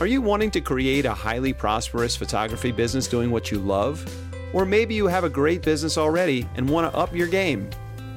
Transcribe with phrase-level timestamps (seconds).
[0.00, 4.06] Are you wanting to create a highly prosperous photography business doing what you love?
[4.52, 7.68] Or maybe you have a great business already and want to up your game?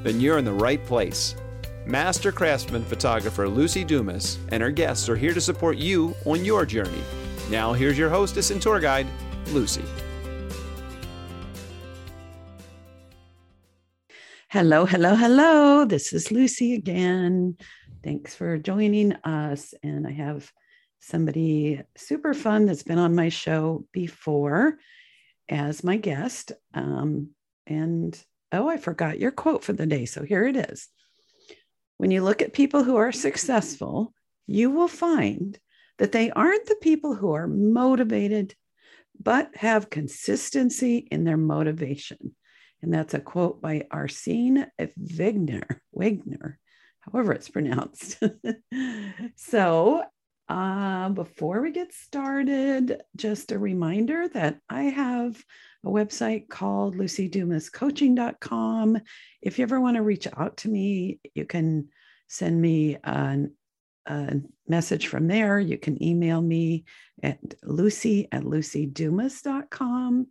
[0.04, 1.34] Then you're in the right place.
[1.88, 6.68] Master craftsman photographer Lucy Dumas and her guests are here to support you on your
[6.68, 7.02] journey.
[7.50, 9.08] Now, here's your hostess and tour guide,
[9.48, 9.84] Lucy.
[14.50, 15.86] Hello, hello, hello.
[15.86, 17.58] This is Lucy again.
[18.04, 19.74] Thanks for joining us.
[19.82, 20.52] And I have
[21.02, 24.78] somebody super fun that's been on my show before
[25.50, 26.52] as my guest.
[26.74, 27.32] Um,
[27.68, 28.18] and
[28.52, 30.06] oh, I forgot your quote for the day.
[30.06, 30.88] So here it is.
[31.98, 34.14] When you look at people who are successful,
[34.48, 35.58] you will find
[35.98, 38.56] that they aren't the people who are motivated,
[39.20, 42.36] but have consistency in their motivation.
[42.82, 46.56] And that's a quote by Arsene Wigner, Wigner,
[47.02, 48.22] however it's pronounced.
[49.36, 50.04] so,
[50.52, 55.42] uh, before we get started, just a reminder that I have
[55.86, 58.98] a website called lucydumascoaching.com.
[59.42, 61.88] If you ever want to reach out to me, you can
[62.28, 63.54] send me an,
[64.06, 65.58] a message from there.
[65.58, 66.84] You can email me
[67.24, 70.28] at lucy at lucydumas.com.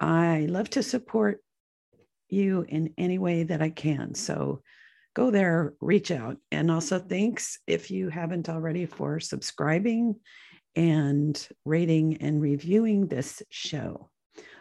[0.00, 1.42] I love to support
[2.30, 4.14] you in any way that I can.
[4.14, 4.62] So
[5.14, 6.36] go there, reach out.
[6.50, 10.16] And also, thanks if you haven't already for subscribing
[10.76, 14.10] and rating and reviewing this show.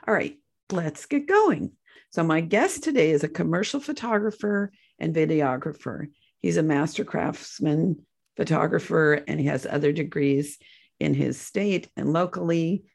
[0.07, 0.37] All right,
[0.71, 1.71] let's get going.
[2.11, 6.07] So, my guest today is a commercial photographer and videographer.
[6.39, 10.57] He's a master craftsman photographer and he has other degrees
[10.99, 12.85] in his state and locally.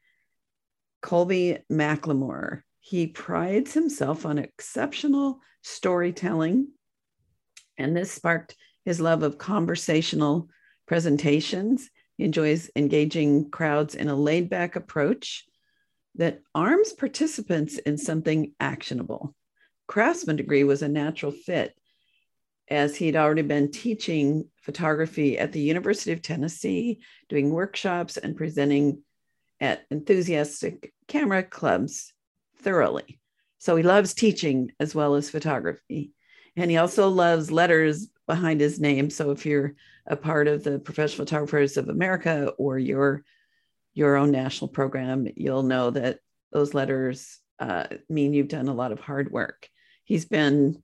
[1.01, 6.67] Colby McLemore he prides himself on exceptional storytelling,
[7.77, 10.49] and this sparked his love of conversational
[10.87, 11.89] presentations.
[12.17, 15.45] He enjoys engaging crowds in a laid back approach
[16.15, 19.35] that arms participants in something actionable.
[19.87, 21.75] Craftsman degree was a natural fit
[22.69, 29.03] as he'd already been teaching photography at the University of Tennessee, doing workshops and presenting
[29.59, 32.13] at enthusiastic camera clubs
[32.59, 33.19] thoroughly.
[33.57, 36.11] So he loves teaching as well as photography.
[36.55, 39.09] And he also loves letters behind his name.
[39.09, 39.75] So if you're
[40.05, 43.23] a part of the Professional Photographers of America or your
[43.95, 46.19] your own national program, you'll know that
[46.51, 49.69] those letters uh, mean you've done a lot of hard work.
[50.03, 50.81] He's been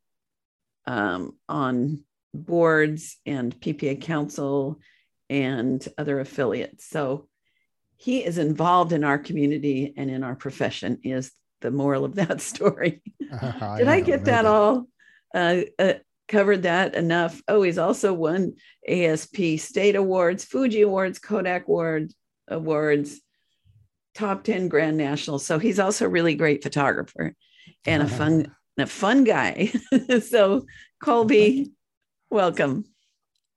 [0.86, 2.04] um, on
[2.34, 4.80] boards and PPA Council
[5.30, 6.88] and other affiliates.
[6.88, 7.28] So
[7.98, 11.32] he is involved in our community and in our profession is
[11.62, 13.02] the moral of that story.
[13.32, 14.88] Uh, Did I, I get that, that, all
[15.34, 15.94] uh, uh,
[16.28, 17.42] covered that enough?
[17.48, 18.54] Oh, he's also won
[18.88, 22.12] ASP state awards, Fuji awards, Kodak award
[22.48, 23.20] awards,
[24.16, 25.46] top 10 grand nationals.
[25.46, 27.36] So he's also a really great photographer
[27.86, 29.72] and a fun, a fun guy.
[30.28, 30.66] so
[31.04, 31.72] Colby,
[32.30, 32.86] welcome.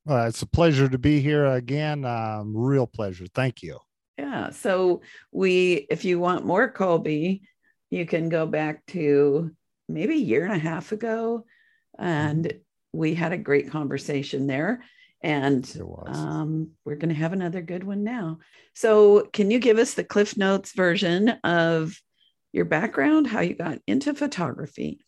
[0.05, 2.05] Well, it's a pleasure to be here again.
[2.05, 3.27] Um, real pleasure.
[3.35, 3.79] Thank you.
[4.19, 4.51] Yeah.
[4.51, 7.43] So we, if you want more Colby,
[7.91, 9.51] you can go back to
[9.89, 11.45] maybe a year and a half ago
[11.99, 12.59] and mm-hmm.
[12.93, 14.83] we had a great conversation there
[15.23, 18.39] and um, we're going to have another good one now
[18.75, 21.97] so can you give us the cliff notes version of
[22.53, 25.01] your background how you got into photography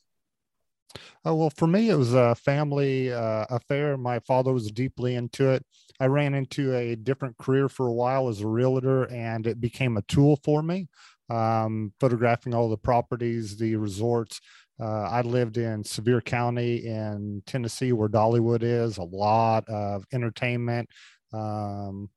[1.24, 3.96] Oh, well, for me, it was a family uh, affair.
[3.96, 5.64] My father was deeply into it.
[5.98, 9.96] I ran into a different career for a while as a realtor, and it became
[9.96, 10.86] a tool for me
[11.30, 14.40] um, photographing all the properties, the resorts.
[14.80, 18.98] Uh, I lived in Sevier County in Tennessee, where Dollywood is.
[18.98, 20.88] A lot of entertainment,
[21.32, 22.10] um,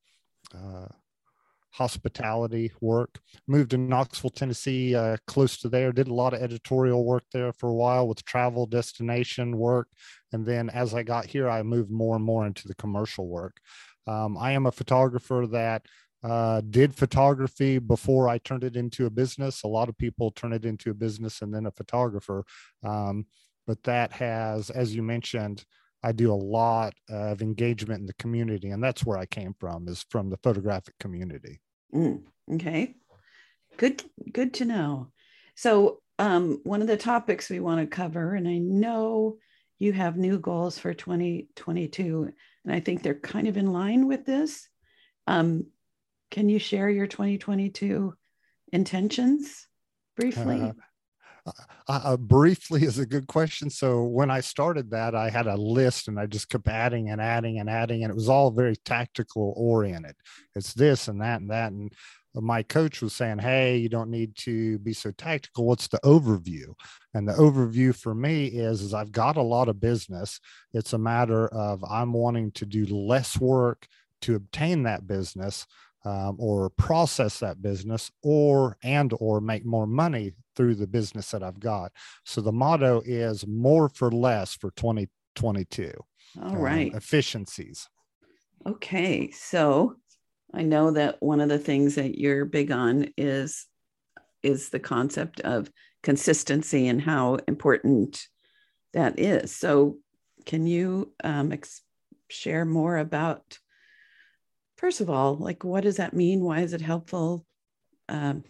[0.55, 0.87] uh,
[1.71, 3.19] hospitality work.
[3.47, 5.91] Moved to Knoxville, Tennessee, uh, close to there.
[5.91, 9.87] Did a lot of editorial work there for a while with travel destination work.
[10.31, 13.57] And then as I got here, I moved more and more into the commercial work.
[14.07, 15.85] Um, I am a photographer that
[16.23, 19.63] uh, did photography before I turned it into a business.
[19.63, 22.43] A lot of people turn it into a business and then a photographer.
[22.83, 23.25] Um,
[23.65, 25.63] but that has, as you mentioned,
[26.03, 29.87] I do a lot of engagement in the community, and that's where I came from,
[29.87, 31.59] is from the photographic community.
[31.93, 32.23] Mm,
[32.53, 32.95] okay,
[33.77, 35.11] good, good to know.
[35.55, 39.37] So, um, one of the topics we want to cover, and I know
[39.79, 42.31] you have new goals for 2022,
[42.65, 44.67] and I think they're kind of in line with this.
[45.27, 45.67] Um,
[46.31, 48.13] can you share your 2022
[48.71, 49.67] intentions
[50.15, 50.61] briefly?
[50.61, 50.73] Uh,
[51.87, 53.69] Uh, uh, briefly is a good question.
[53.69, 57.21] So when I started that, I had a list and I just kept adding and
[57.21, 60.15] adding and adding, and it was all very tactical oriented.
[60.55, 61.71] It's this and that and that.
[61.71, 61.93] And
[62.33, 65.65] my coach was saying, Hey, you don't need to be so tactical.
[65.65, 66.73] What's the overview?
[67.13, 70.39] And the overview for me is, is I've got a lot of business.
[70.73, 73.87] It's a matter of I'm wanting to do less work
[74.21, 75.65] to obtain that business
[76.07, 81.43] um, or process that business or and or make more money through the business that
[81.43, 81.91] I've got.
[82.23, 85.91] So the motto is more for less for 2022.
[86.41, 86.93] All um, right.
[86.93, 87.89] Efficiencies.
[88.65, 89.31] Okay.
[89.31, 89.95] So
[90.53, 93.65] I know that one of the things that you're big on is
[94.43, 95.69] is the concept of
[96.03, 98.27] consistency and how important
[98.93, 99.53] that is.
[99.53, 99.97] So,
[100.45, 101.81] can you um, ex-
[102.29, 103.59] share more about,
[104.77, 106.41] first of all, like what does that mean?
[106.41, 107.45] Why is it helpful?
[108.09, 108.43] Um,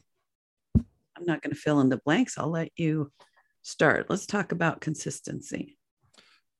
[0.75, 2.37] I'm not going to fill in the blanks.
[2.37, 3.11] I'll let you
[3.63, 4.09] start.
[4.09, 5.77] Let's talk about consistency.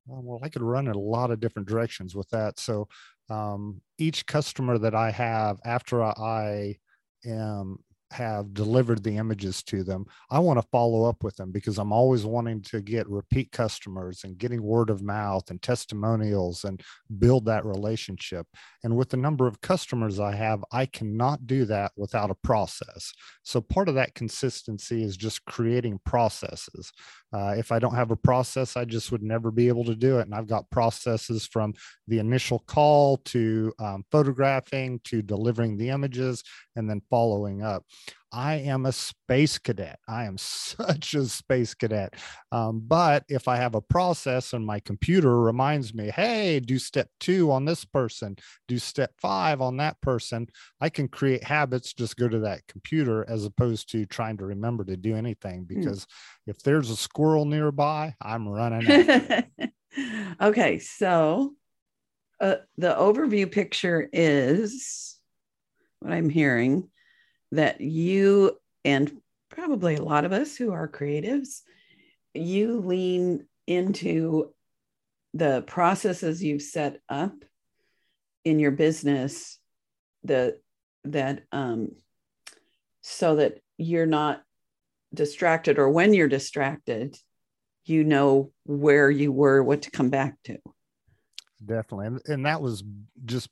[0.08, 2.60] Well, I could run in a lot of different directions with that.
[2.60, 2.88] So,
[3.30, 6.78] um, each customer that I have after I
[7.26, 7.78] am
[8.12, 11.92] have delivered the images to them i want to follow up with them because i'm
[11.92, 16.82] always wanting to get repeat customers and getting word of mouth and testimonials and
[17.20, 18.48] build that relationship.
[18.84, 23.12] And with the number of customers i have i cannot do that without a process.
[23.44, 26.92] So part of that consistency is just creating processes.
[27.34, 30.20] Uh, if i don't have a process i just would never be able to do
[30.20, 30.24] it.
[30.24, 31.74] And i've got processes from
[32.08, 36.44] the initial call to um, photographing to delivering the images
[36.76, 37.84] and then following up
[38.32, 40.00] I am a space cadet.
[40.08, 42.16] I am such a space cadet.
[42.52, 47.10] Um, but if I have a process and my computer reminds me, hey, do step
[47.20, 50.48] two on this person, do step five on that person,
[50.82, 54.84] I can create habits, just go to that computer as opposed to trying to remember
[54.86, 55.62] to do anything.
[55.62, 55.80] Hmm.
[55.80, 56.08] Because mm.
[56.48, 59.10] if there's a squirrel nearby, I'm running.
[60.42, 60.80] okay.
[60.80, 61.54] So
[62.40, 65.18] uh, the overview picture is
[66.00, 66.90] what I'm hearing
[67.52, 69.12] that you and
[69.50, 71.62] probably a lot of us who are creatives,
[72.34, 74.54] you lean into
[75.34, 77.34] the processes you've set up
[78.44, 79.60] in your business
[80.24, 80.58] the
[81.04, 81.90] that um
[83.02, 84.42] so that you're not
[85.14, 87.18] distracted or when you're distracted
[87.88, 90.58] you know where you were what to come back to.
[91.66, 92.08] Definitely.
[92.08, 92.84] And, and that was
[93.26, 93.50] just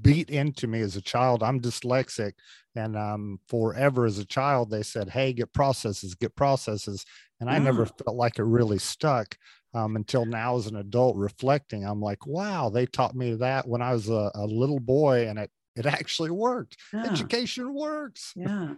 [0.00, 1.42] beat into me as a child.
[1.42, 2.32] I'm dyslexic,
[2.74, 7.04] and um, forever as a child, they said, "Hey, get processes, get processes,"
[7.40, 9.36] and I never felt like it really stuck
[9.74, 11.16] um, until now as an adult.
[11.16, 15.28] Reflecting, I'm like, "Wow, they taught me that when I was a, a little boy,
[15.28, 16.76] and it it actually worked.
[16.92, 17.04] Yeah.
[17.06, 18.74] Education works." Yeah.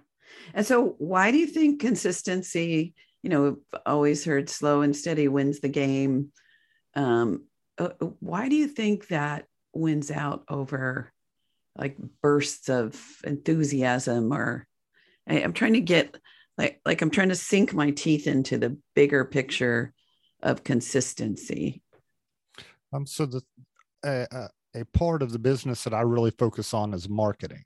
[0.55, 2.95] And so, why do you think consistency?
[3.23, 6.33] You know, we've always heard slow and steady wins the game.
[6.95, 7.47] Um,
[7.77, 7.91] uh,
[8.21, 11.13] why do you think that wins out over
[11.77, 14.67] like bursts of enthusiasm or
[15.29, 16.17] I, am trying to get
[16.57, 19.93] like like I'm trying to sink my teeth into the bigger picture
[20.43, 21.83] of consistency.
[22.93, 23.43] Um, so the
[24.05, 27.65] a part of the business that I really focus on is marketing,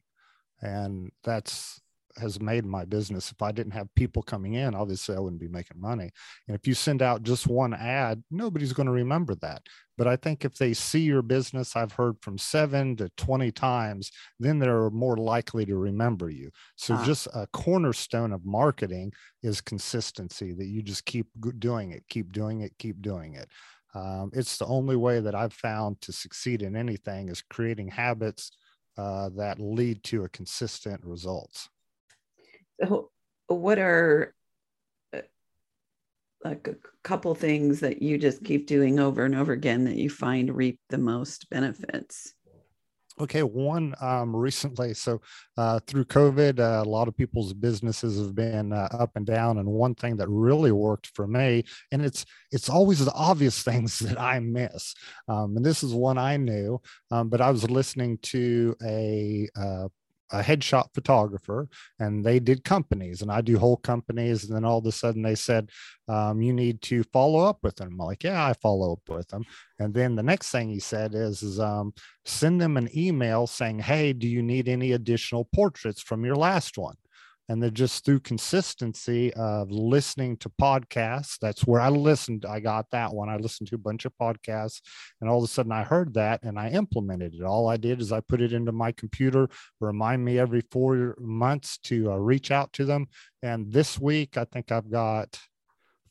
[0.63, 1.81] and that's
[2.19, 3.31] has made my business.
[3.31, 6.11] If I didn't have people coming in, obviously I wouldn't be making money.
[6.47, 9.63] And if you send out just one ad, nobody's going to remember that.
[9.97, 14.11] But I think if they see your business, I've heard from seven to 20 times,
[14.39, 16.51] then they're more likely to remember you.
[16.77, 17.05] So ah.
[17.05, 21.27] just a cornerstone of marketing is consistency that you just keep
[21.59, 23.49] doing it, keep doing it, keep doing it.
[23.95, 28.53] Um, it's the only way that I've found to succeed in anything is creating habits
[28.97, 31.69] uh, that lead to a consistent results
[33.49, 34.35] what are
[35.13, 35.21] uh,
[36.45, 40.11] like a couple things that you just keep doing over and over again that you
[40.11, 42.35] find reap the most benefits?
[43.21, 44.95] Okay, one um, recently.
[44.95, 45.21] So
[45.57, 49.59] uh, through COVID, uh, a lot of people's businesses have been uh, up and down,
[49.59, 53.99] and one thing that really worked for me, and it's it's always the obvious things
[54.01, 54.95] that I miss,
[55.27, 56.81] um, and this is one I knew,
[57.11, 59.89] um, but I was listening to a uh,
[60.31, 61.69] a headshot photographer
[61.99, 64.45] and they did companies and I do whole companies.
[64.45, 65.71] And then all of a sudden they said,
[66.09, 67.89] um, you need to follow up with them.
[67.93, 69.45] I'm like, yeah, I follow up with them.
[69.79, 71.93] And then the next thing he said is, is um,
[72.25, 76.79] send them an email saying, hey, do you need any additional portraits from your last
[76.79, 76.97] one?
[77.49, 82.91] And then just through consistency of listening to podcasts that's where i listened i got
[82.91, 84.81] that one i listened to a bunch of podcasts
[85.21, 88.01] and all of a sudden i heard that and i implemented it all i did
[88.01, 89.49] is i put it into my computer
[89.81, 93.07] remind me every four months to uh, reach out to them
[93.43, 95.39] and this week i think i've got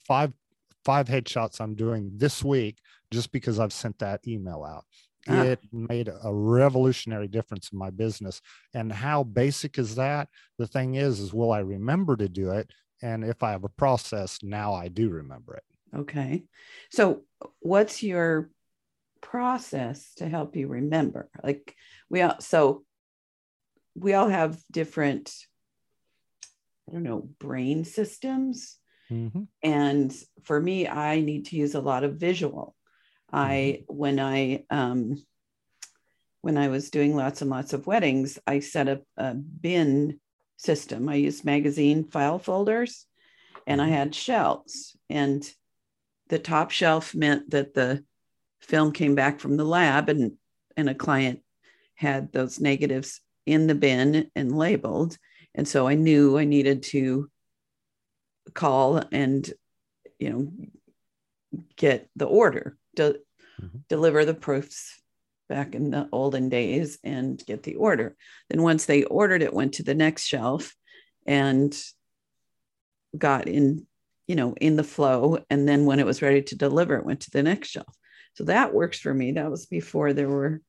[0.05, 0.33] five
[0.87, 2.77] five headshots I'm doing this week
[3.11, 4.85] just because I've sent that email out.
[5.29, 5.43] Ah.
[5.43, 8.41] It made a revolutionary difference in my business.
[8.73, 10.29] And how basic is that?
[10.57, 12.71] The thing is, is will I remember to do it?
[13.01, 15.63] And if I have a process, now I do remember it.
[15.95, 16.43] Okay.
[16.91, 17.23] So
[17.59, 18.49] what's your
[19.21, 21.29] process to help you remember?
[21.43, 21.75] Like
[22.09, 22.83] we all so
[23.95, 25.33] we all have different,
[26.87, 28.77] I don't know, brain systems.
[29.11, 29.43] Mm-hmm.
[29.63, 32.75] And for me, I need to use a lot of visual.
[33.31, 33.93] I mm-hmm.
[33.93, 35.23] when I um,
[36.41, 40.19] when I was doing lots and lots of weddings, I set up a bin
[40.57, 41.09] system.
[41.09, 43.05] I used magazine file folders,
[43.65, 43.93] and I mm-hmm.
[43.93, 44.95] had shelves.
[45.09, 45.49] And
[46.29, 48.03] the top shelf meant that the
[48.61, 50.33] film came back from the lab, and
[50.75, 51.41] and a client
[51.95, 55.17] had those negatives in the bin and labeled.
[55.55, 57.29] And so I knew I needed to
[58.53, 59.51] call and
[60.19, 60.51] you know
[61.75, 63.13] get the order de-
[63.61, 63.77] mm-hmm.
[63.87, 65.01] deliver the proofs
[65.47, 68.15] back in the olden days and get the order.
[68.49, 70.75] Then once they ordered it went to the next shelf
[71.25, 71.77] and
[73.17, 73.87] got in
[74.27, 75.39] you know in the flow.
[75.49, 77.95] And then when it was ready to deliver it went to the next shelf.
[78.33, 79.31] So that works for me.
[79.33, 80.61] That was before there were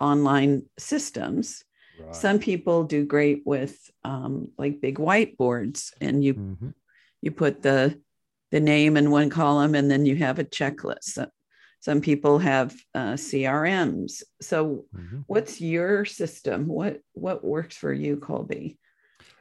[0.00, 1.64] online systems.
[2.00, 2.16] Right.
[2.16, 6.70] some people do great with um, like big whiteboards and you mm-hmm.
[7.20, 8.00] you put the
[8.50, 11.18] the name in one column and then you have a checklist
[11.80, 15.20] some people have uh, crms so mm-hmm.
[15.26, 18.78] what's your system what what works for you colby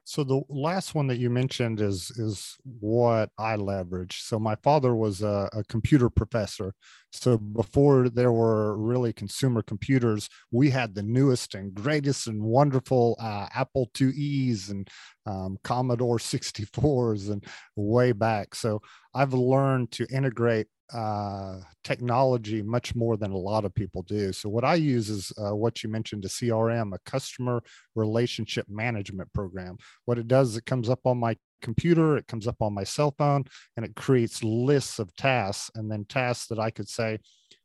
[0.09, 4.23] so the last one that you mentioned is is what I leverage.
[4.23, 6.73] So my father was a, a, computer professor.
[7.11, 13.17] So before there were really consumer computers, we had the newest and greatest and wonderful
[13.19, 14.89] uh, Apple IIe's and
[15.27, 18.55] um, Commodore 64s and way back.
[18.55, 18.81] So
[19.13, 24.33] I've learned to integrate uh, technology much more than a lot of people do.
[24.33, 27.61] So what I use is uh, what you mentioned, a CRM, a customer
[27.95, 29.77] relationship management program.
[30.05, 33.13] What it does, it comes up on my computer, it comes up on my cell
[33.17, 33.45] phone,
[33.77, 37.19] and it creates lists of tasks and then tasks that I could say,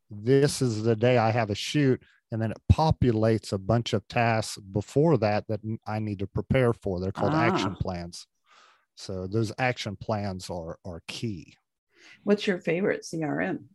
[0.09, 2.01] this is the day I have a shoot.
[2.31, 6.73] And then it populates a bunch of tasks before that that I need to prepare
[6.73, 6.99] for.
[6.99, 7.43] They're called ah.
[7.43, 8.27] action plans.
[8.95, 11.55] So those action plans are are key.
[12.23, 13.65] What's your favorite CRM?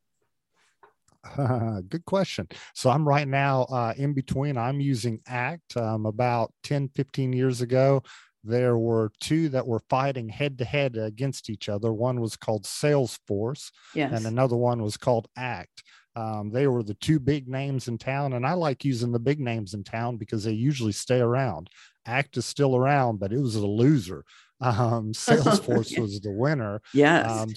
[1.36, 2.48] Uh, good question.
[2.74, 4.56] So I'm right now uh, in between.
[4.56, 5.76] I'm using ACT.
[5.76, 8.02] Um, about 10, 15 years ago,
[8.42, 11.92] there were two that were fighting head to head against each other.
[11.92, 14.12] One was called Salesforce, yes.
[14.12, 15.82] and another one was called ACT.
[16.16, 19.40] Um, they were the two big names in town, and I like using the big
[19.40, 21.70] names in town because they usually stay around.
[22.06, 24.24] ACT is still around, but it was a loser.
[24.60, 26.80] Um, Salesforce was the winner.
[26.92, 27.30] Yes.
[27.30, 27.54] Um,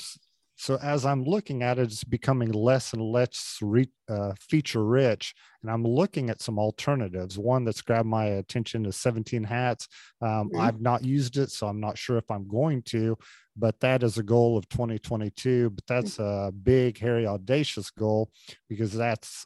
[0.56, 5.34] so as I'm looking at it, it's becoming less and less re, uh, feature rich.
[5.62, 7.38] And I'm looking at some alternatives.
[7.38, 9.88] One that's grabbed my attention is 17 Hats.
[10.22, 10.62] Um, mm-hmm.
[10.62, 13.18] I've not used it, so I'm not sure if I'm going to,
[13.58, 15.72] but that is a goal of 2022.
[15.72, 18.32] But that's a big, hairy, audacious goal
[18.70, 19.46] because that's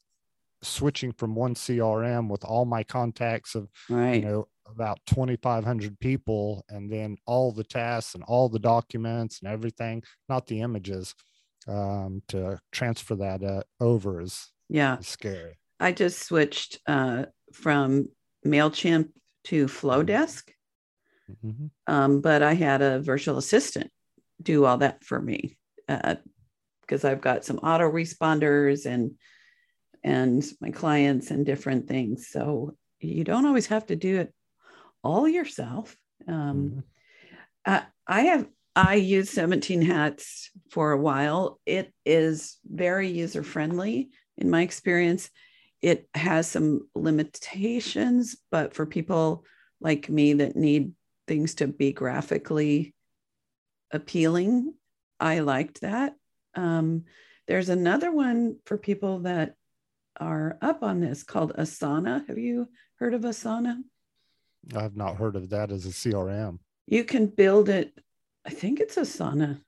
[0.62, 4.16] switching from one CRM with all my contacts of right.
[4.16, 9.52] you know about 2500 people and then all the tasks and all the documents and
[9.52, 11.14] everything not the images
[11.68, 14.98] um, to transfer that uh, over is yeah.
[15.02, 15.58] scary.
[15.80, 18.10] I just switched uh, from
[18.46, 19.10] mailchimp
[19.46, 20.44] to Flodesk.
[21.44, 21.66] Mm-hmm.
[21.94, 23.92] um, but i had a virtual assistant
[24.42, 29.12] do all that for me because uh, i've got some auto responders and
[30.08, 32.30] and my clients and different things.
[32.30, 34.34] So you don't always have to do it
[35.08, 35.96] all yourself.
[36.28, 36.84] Um,
[37.66, 37.86] mm-hmm.
[38.08, 41.60] I have I used 17 hats for a while.
[41.66, 45.32] It is very user friendly in my experience.
[45.82, 49.46] It has some limitations, but for people
[49.82, 50.94] like me that need
[51.28, 52.94] things to be graphically
[53.92, 54.74] appealing,
[55.20, 56.16] I liked that.
[56.54, 57.06] Um,
[57.48, 59.56] there's another one for people that
[60.20, 62.28] are up on this called Asana.
[62.28, 63.78] Have you heard of Asana?
[64.76, 66.60] I've not heard of that as a CRM.
[66.86, 67.98] You can build it.
[68.46, 69.60] I think it's Asana,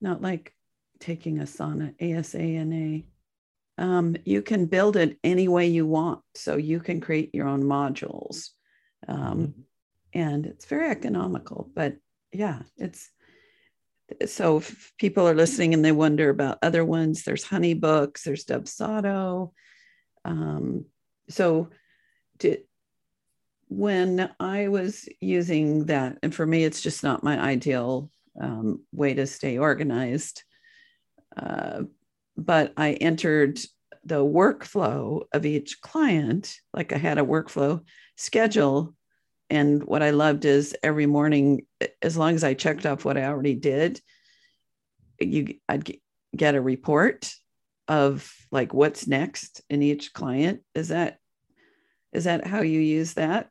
[0.00, 0.54] not like
[0.98, 3.82] taking Asana, A S A N A.
[3.82, 6.20] Um, you can build it any way you want.
[6.34, 8.50] So you can create your own modules.
[9.08, 9.60] Um, mm-hmm.
[10.12, 11.96] and it's very economical, but
[12.32, 13.10] yeah, it's
[14.26, 19.52] so if people are listening and they wonder about other ones, there's Honeybooks, there's Dubsado.
[20.24, 20.86] Um,
[21.28, 21.70] so
[22.40, 22.58] to,
[23.70, 28.10] when I was using that, and for me, it's just not my ideal
[28.40, 30.42] um, way to stay organized.
[31.36, 31.82] uh,
[32.36, 33.58] but I entered
[34.04, 36.56] the workflow of each client.
[36.72, 37.82] Like I had a workflow
[38.16, 38.94] schedule.
[39.50, 41.66] And what I loved is every morning,
[42.00, 44.00] as long as I checked off what I already did,
[45.18, 45.98] you I'd
[46.34, 47.30] get a report
[47.88, 50.62] of like what's next in each client.
[50.74, 51.18] Is that
[52.12, 53.50] is that how you use that?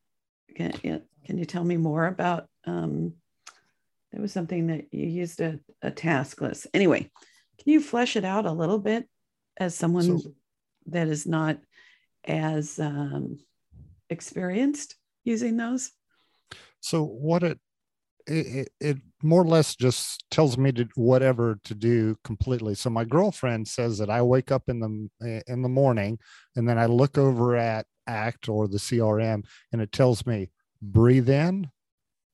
[0.60, 3.14] Can, can you tell me more about um,
[4.12, 6.68] there was something that you used a, a task list.
[6.74, 7.10] Anyway,
[7.60, 9.08] can you flesh it out a little bit
[9.58, 10.34] as someone so,
[10.88, 11.60] that is not
[12.26, 13.40] as um,
[14.10, 15.92] experienced using those?
[16.82, 17.60] So what it,
[18.26, 22.76] it it more or less just tells me to whatever to do completely.
[22.76, 26.20] So my girlfriend says that I wake up in the in the morning
[26.56, 30.50] and then I look over at ACT or the CRM and it tells me
[30.82, 31.70] breathe in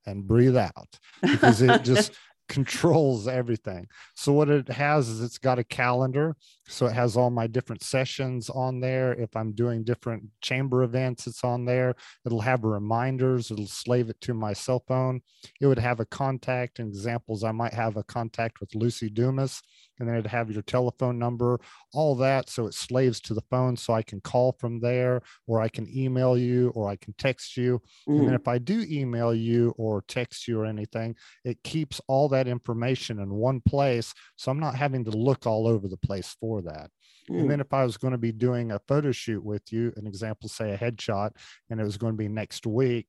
[0.06, 2.14] and breathe out because it just
[2.48, 3.88] controls everything.
[4.16, 6.36] So what it has is it's got a calendar.
[6.68, 9.14] So it has all my different sessions on there.
[9.14, 11.96] If I'm doing different chamber events, it's on there.
[12.26, 13.52] It'll have reminders.
[13.52, 15.22] It'll slave it to my cell phone.
[15.60, 17.44] It would have a contact examples.
[17.44, 19.62] I might have a contact with Lucy Dumas
[20.00, 21.60] and then it'd have your telephone number,
[21.94, 22.50] all that.
[22.50, 25.88] So it slaves to the phone so I can call from there or I can
[25.96, 27.82] email you or I can text you.
[28.08, 28.20] Mm.
[28.20, 28.40] And then mm.
[28.40, 33.20] if I do email you or text you or anything, it keeps all that information
[33.20, 34.14] in one place.
[34.36, 36.90] So I'm not having to look all over the place for that.
[37.30, 37.42] Mm.
[37.42, 40.08] And then if I was going to be doing a photo shoot with you, an
[40.08, 41.32] example, say a headshot,
[41.70, 43.08] and it was going to be next week,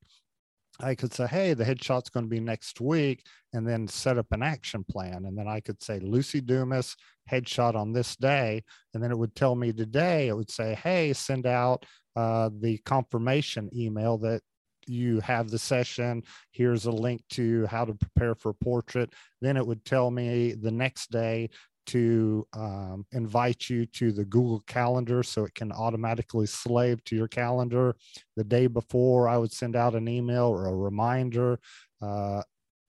[0.80, 4.26] I could say, hey, the headshot's going to be next week, and then set up
[4.32, 5.24] an action plan.
[5.24, 6.96] And then I could say, Lucy Dumas,
[7.30, 8.62] headshot on this day.
[8.92, 12.78] And then it would tell me today, it would say, hey, send out uh, the
[12.78, 14.42] confirmation email that
[14.86, 16.22] you have the session.
[16.52, 19.12] Here's a link to how to prepare for a portrait.
[19.40, 21.50] Then it would tell me the next day
[21.86, 27.28] to um, invite you to the Google Calendar so it can automatically slave to your
[27.28, 27.96] calendar.
[28.36, 31.58] The day before, I would send out an email or a reminder.
[32.00, 32.42] Uh,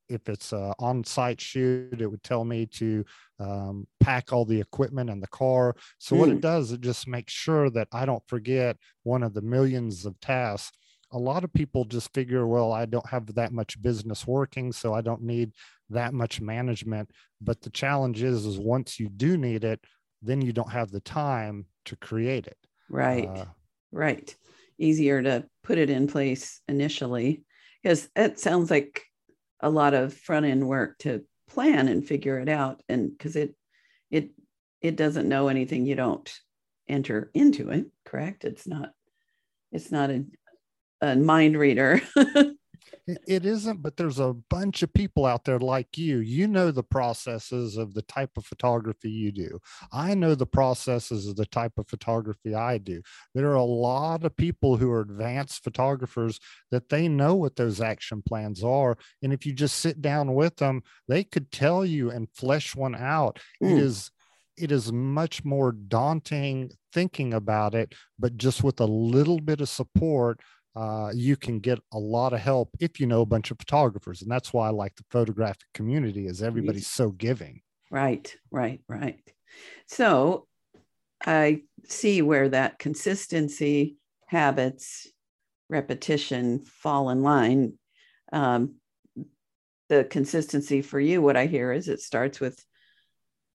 [0.10, 3.03] if it's an on site shoot, it would tell me to
[3.40, 5.75] um, pack all the equipment in the car.
[5.98, 6.20] So, mm.
[6.20, 6.40] what it hmm.
[6.40, 10.77] does, it just makes sure that I don't forget one of the millions of tasks
[11.12, 14.94] a lot of people just figure, well, I don't have that much business working, so
[14.94, 15.53] I don't need
[15.89, 17.09] that much management.
[17.41, 19.79] But the challenge is, is once you do need it,
[20.21, 22.57] then you don't have the time to create it.
[22.89, 23.27] Right.
[23.27, 23.45] Uh,
[23.91, 24.35] right.
[24.79, 27.43] Easier to put it in place initially
[27.81, 29.03] because it sounds like
[29.59, 32.81] a lot of front end work to plan and figure it out.
[32.89, 33.55] And because it,
[34.11, 34.31] it,
[34.81, 36.31] it doesn't know anything you don't
[36.87, 38.43] enter into it, correct?
[38.43, 38.91] It's not,
[39.71, 40.25] it's not a,
[41.01, 42.01] a mind reader.
[43.05, 46.20] it isn't, but there's a bunch of people out there like you.
[46.20, 49.59] You know the processes of the type of photography you do.
[49.92, 53.01] I know the processes of the type of photography I do.
[53.33, 56.40] There are a lot of people who are advanced photographers
[56.72, 58.98] that they know what those action plans are.
[59.22, 62.96] And if you just sit down with them, they could tell you and flesh one
[62.96, 63.40] out.
[63.61, 63.77] It hmm.
[63.77, 64.11] is
[64.57, 69.70] it is much more daunting thinking about it, but just with a little bit of
[69.70, 70.42] support
[70.77, 74.22] uh, you can get a lot of help if you know a bunch of photographers
[74.22, 77.61] and that's why i like the photographic community is everybody's so giving.
[77.90, 79.20] Right right right.
[79.87, 80.48] So
[81.25, 85.07] i see where that consistency habits
[85.68, 87.74] repetition fall in line.
[88.31, 88.75] Um,
[89.90, 92.63] the consistency for you what i hear is it starts with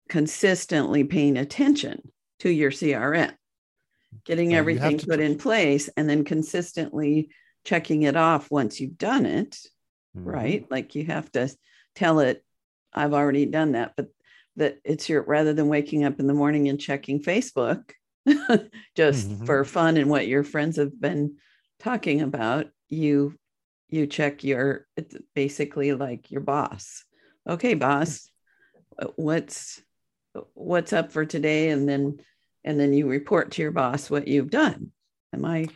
[0.08, 2.00] consistently paying attention
[2.38, 3.32] to your crm
[4.24, 7.30] getting everything put in place and then consistently
[7.64, 9.58] checking it off once you've done it
[10.16, 10.28] mm-hmm.
[10.28, 11.48] right like you have to
[11.94, 12.44] tell it
[12.92, 14.08] i've already done that but
[14.56, 17.90] that it's your rather than waking up in the morning and checking facebook
[18.96, 19.44] just mm-hmm.
[19.44, 21.36] for fun and what your friends have been
[21.78, 23.34] talking about you
[23.88, 27.04] you check your it's basically like your boss
[27.48, 28.28] okay boss
[29.16, 29.82] what's
[30.54, 32.18] what's up for today and then
[32.64, 34.92] and then you report to your boss what you've done.
[35.32, 35.68] Am I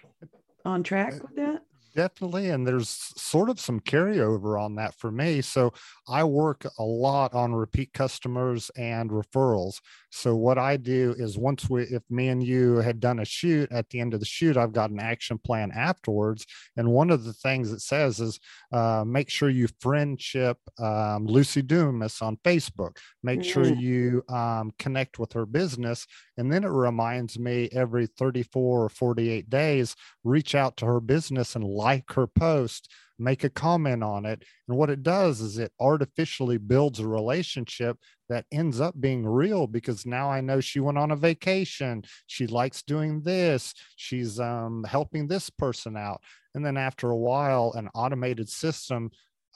[0.64, 1.62] on track with that?
[1.94, 2.51] Definitely.
[2.51, 5.40] And there's sort of some carryover on that for me.
[5.40, 5.73] So
[6.08, 9.80] I work a lot on repeat customers and referrals.
[10.10, 13.70] So what I do is once we, if me and you had done a shoot
[13.72, 16.46] at the end of the shoot, I've got an action plan afterwards.
[16.76, 18.38] And one of the things it says is
[18.72, 22.98] uh, make sure you friendship um, Lucy Dumas on Facebook.
[23.22, 23.50] Make mm-hmm.
[23.50, 26.06] sure you um, connect with her business.
[26.36, 31.56] And then it reminds me every 34 or 48 days, reach out to her business
[31.56, 34.42] and like her post make a comment on it.
[34.68, 37.98] And what it does is it artificially builds a relationship
[38.29, 42.05] that ends up being real because now I know she went on a vacation.
[42.27, 43.74] She likes doing this.
[43.96, 46.22] She's um, helping this person out.
[46.55, 49.11] And then after a while, an automated system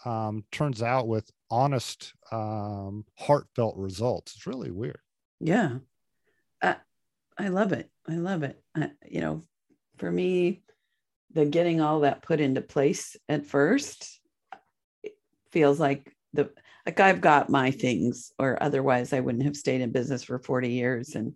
[0.04, 4.34] um, turns out with honest, um, heartfelt results.
[4.36, 5.00] It's really weird.
[5.40, 5.78] Yeah.
[6.62, 6.76] I,
[7.36, 7.90] I love it.
[8.08, 8.60] I love it.
[8.76, 9.44] I, you know,
[9.96, 10.62] for me,
[11.32, 14.20] the getting all that put into place at first
[15.50, 16.50] feels like the
[16.86, 20.70] like I've got my things, or otherwise I wouldn't have stayed in business for 40
[20.70, 21.34] years and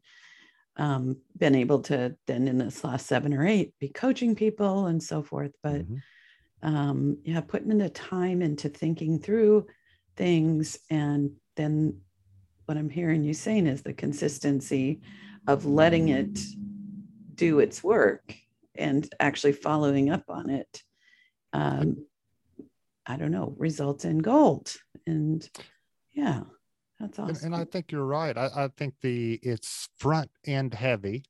[0.79, 5.03] um, been able to then in this last seven or eight be coaching people and
[5.03, 5.53] so forth.
[5.63, 6.75] But mm-hmm.
[6.75, 9.67] um, yeah, putting in the time into thinking through
[10.17, 12.01] things and then
[12.65, 15.03] what I'm hearing you saying is the consistency
[15.47, 16.39] of letting it
[17.35, 18.35] do its work
[18.77, 20.83] and actually following up on it.
[21.53, 22.07] Um,
[23.07, 24.75] I don't know, results in gold.
[25.07, 25.49] And
[26.13, 26.43] yeah,
[27.01, 27.37] that's awesome.
[27.37, 28.37] And, and I think you're right.
[28.37, 31.25] I, I, think the it's front end heavy.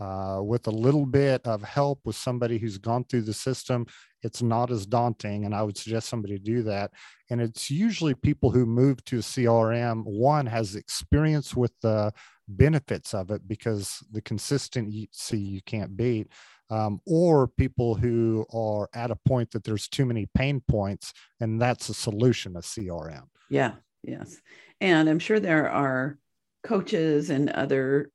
[0.00, 3.84] Uh, with a little bit of help with somebody who's gone through the system,
[4.22, 5.44] it's not as daunting.
[5.44, 6.90] And I would suggest somebody do that.
[7.28, 12.14] And it's usually people who move to a CRM, one has experience with the
[12.48, 16.28] benefits of it because the consistency you can't beat
[16.70, 21.60] um, or people who are at a point that there's too many pain points, and
[21.60, 23.24] that's a solution of CRM.
[23.50, 24.40] Yeah, yes.
[24.80, 26.18] And I'm sure there are
[26.62, 28.10] coaches and other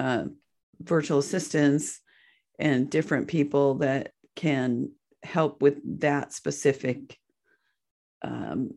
[0.00, 0.24] uh,
[0.80, 2.00] virtual assistants
[2.58, 4.92] and different people that can
[5.22, 7.18] help with that specific
[8.22, 8.70] um,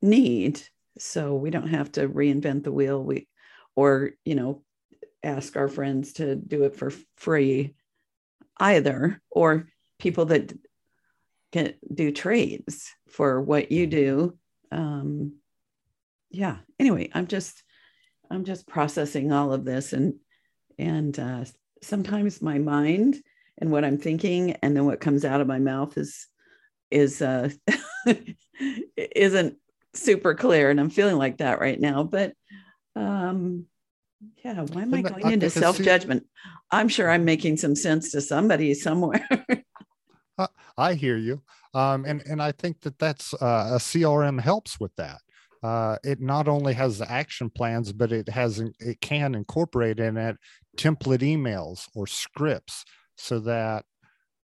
[0.00, 0.62] need.
[0.98, 3.02] So we don't have to reinvent the wheel.
[3.02, 3.28] We,
[3.74, 4.62] or you know,
[5.22, 7.74] ask our friends to do it for free
[8.60, 9.66] either, or
[9.98, 10.52] people that
[11.52, 14.36] can do trades for what you do.
[14.70, 15.34] Um,
[16.30, 16.58] yeah.
[16.78, 17.62] Anyway, I'm just
[18.30, 20.14] I'm just processing all of this, and
[20.78, 21.44] and uh,
[21.82, 23.16] sometimes my mind
[23.58, 26.26] and what I'm thinking, and then what comes out of my mouth is
[26.90, 27.50] is uh,
[28.96, 29.56] isn't
[29.94, 32.04] super clear, and I'm feeling like that right now.
[32.04, 32.34] But
[32.94, 33.66] um,
[34.44, 36.26] yeah, why am I going into self judgment?
[36.70, 39.26] I'm sure I'm making some sense to somebody somewhere.
[40.76, 41.42] I hear you,
[41.74, 45.20] um, and and I think that that's uh, a CRM helps with that.
[45.62, 50.16] Uh, it not only has the action plans, but it has it can incorporate in
[50.16, 50.36] it
[50.76, 52.84] template emails or scripts
[53.16, 53.84] so that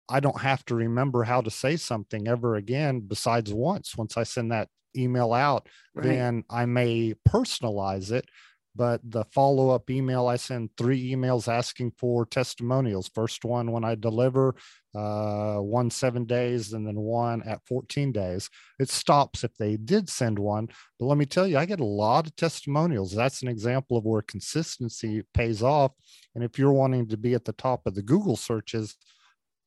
[0.09, 3.01] I don't have to remember how to say something ever again.
[3.01, 6.05] Besides once, once I send that email out, right.
[6.05, 8.29] then I may personalize it
[8.75, 13.11] but the follow up email, I send three emails asking for testimonials.
[13.15, 14.55] First one when I deliver,
[14.95, 18.49] uh, one seven days, and then one at 14 days.
[18.79, 20.69] It stops if they did send one.
[20.99, 23.13] But let me tell you, I get a lot of testimonials.
[23.13, 25.93] That's an example of where consistency pays off.
[26.35, 28.97] And if you're wanting to be at the top of the Google searches,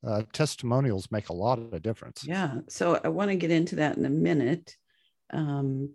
[0.05, 2.23] uh, testimonials make a lot of difference.
[2.25, 2.59] Yeah.
[2.69, 4.75] So I want to get into that in a minute.
[5.31, 5.93] Um,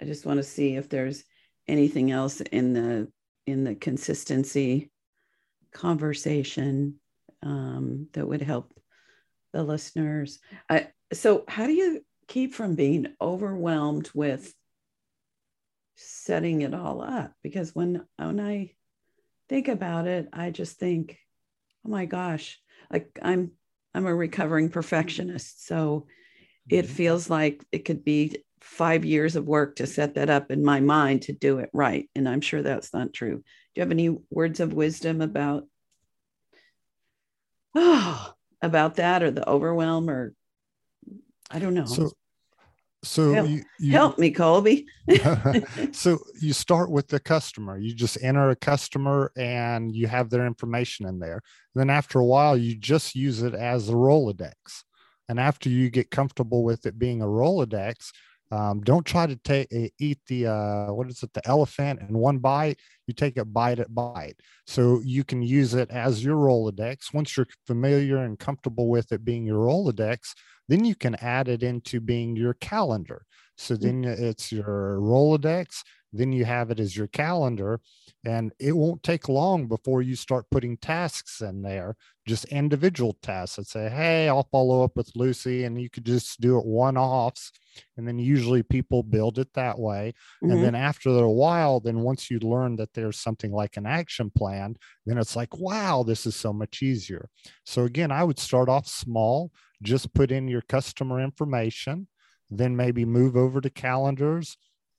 [0.00, 1.24] I just want to see if there's
[1.68, 3.08] anything else in the
[3.46, 4.90] in the consistency
[5.72, 6.94] conversation
[7.42, 8.72] um, that would help
[9.52, 10.38] the listeners.
[10.68, 14.54] I, so, how do you keep from being overwhelmed with
[15.96, 17.32] setting it all up?
[17.42, 18.72] Because when when I
[19.48, 21.18] think about it, I just think,
[21.84, 22.58] oh my gosh,
[22.90, 23.52] like I'm
[23.94, 26.06] I'm a recovering perfectionist, so
[26.68, 26.94] it mm-hmm.
[26.94, 30.80] feels like it could be five years of work to set that up in my
[30.80, 32.08] mind to do it right.
[32.14, 33.36] And I'm sure that's not true.
[33.36, 33.42] Do
[33.74, 35.66] you have any words of wisdom about
[37.74, 40.34] oh, about that or the overwhelm or
[41.50, 41.84] I don't know.
[41.84, 42.12] So
[43.04, 44.86] so help, you, you, help me, Colby.
[45.92, 47.76] so you start with the customer.
[47.76, 51.42] You just enter a customer and you have their information in there.
[51.74, 54.84] And then after a while, you just use it as a Rolodex.
[55.28, 58.12] And after you get comfortable with it being a Rolodex,
[58.52, 62.16] um, don't try to take eh, eat the uh, what is it the elephant in
[62.16, 62.78] one bite.
[63.06, 64.36] You take it bite at bite,
[64.66, 67.14] so you can use it as your Rolodex.
[67.14, 70.34] Once you're familiar and comfortable with it being your Rolodex,
[70.68, 73.24] then you can add it into being your calendar.
[73.56, 73.80] So mm.
[73.80, 77.80] then it's your Rolodex, then you have it as your calendar
[78.24, 81.96] and it won't take long before you start putting tasks in there
[82.26, 86.40] just individual tasks that say hey i'll follow up with lucy and you could just
[86.40, 87.50] do it one offs
[87.96, 90.52] and then usually people build it that way Mhm.
[90.52, 94.30] and then after a while then once you learn that there's something like an action
[94.30, 97.28] plan then it's like wow this is so much easier
[97.64, 99.50] so again i would start off small
[99.82, 102.06] just put in your customer information
[102.50, 104.56] then maybe move over to calendars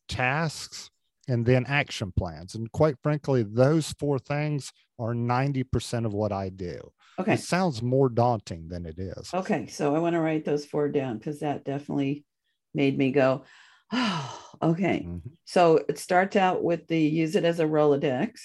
[0.08, 0.90] tasks
[1.28, 6.50] and then action plans and quite frankly those four things are 90% of what i
[6.50, 6.80] do
[7.20, 7.34] okay.
[7.34, 9.68] it sounds more daunting than it is Okay.
[9.68, 12.26] So I want to write those four down because that definitely
[12.74, 13.44] made me go,
[13.92, 15.04] oh, okay.
[15.06, 18.40] Mhm, So it starts out with the use it as a Rolodex.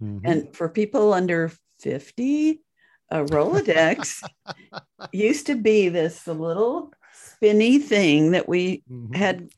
[0.00, 0.20] mhm.
[0.24, 2.62] And for people under 50,
[3.10, 4.22] a Rolodex
[5.12, 9.16] used to be this little spinny thing that we Mhm.
[9.16, 9.48] had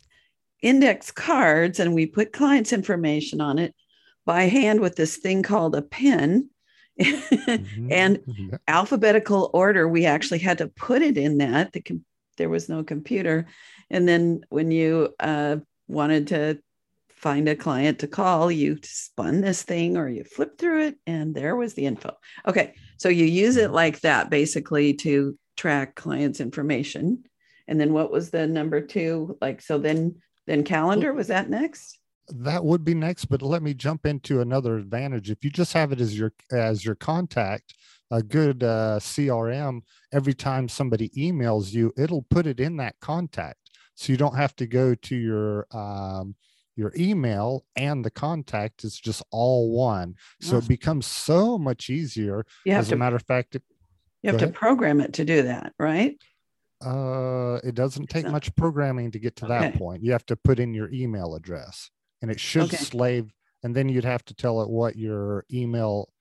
[0.63, 3.75] index cards and we put clients' information on it
[4.25, 6.49] by hand with this thing called a pen.
[7.01, 7.89] Mhm.
[7.91, 8.59] and Yeah.
[8.69, 11.73] alphabetical order, we actually had to put it in that.
[11.73, 12.05] The com-
[12.37, 13.47] there was no computer.
[13.91, 15.57] And then when you uh,
[15.89, 16.59] wanted to
[17.09, 21.35] find a client to call, you spun this thing or you flipped through it, and
[21.35, 22.17] there was the info.
[22.47, 22.75] Okay.
[22.99, 27.25] So you use it like that basically to track clients' information.
[27.69, 29.39] And then what was the number two?
[29.41, 31.99] Like, so then, then calendar was that next?
[32.29, 35.31] that would be next but let me jump into another advantage.
[35.31, 37.75] If you just have it as your as your contact
[38.11, 39.81] a good uh, crm
[40.13, 43.59] every time somebody emails you it'll put it in that contact.
[43.95, 46.35] So you don't have to go to your um,
[46.77, 50.15] your email and the contact it's just all one.
[50.41, 52.47] So it becomes so much easier.
[52.65, 53.63] You have as a matter of fact it,
[54.23, 56.17] you have to program it to do that, right?
[56.85, 60.03] Uh, it doesn't take much programming to get to that point.
[60.03, 61.91] You have to put in your email address
[62.21, 62.77] and it should Okay.
[62.77, 66.13] slave and then you'd have to tell it what your email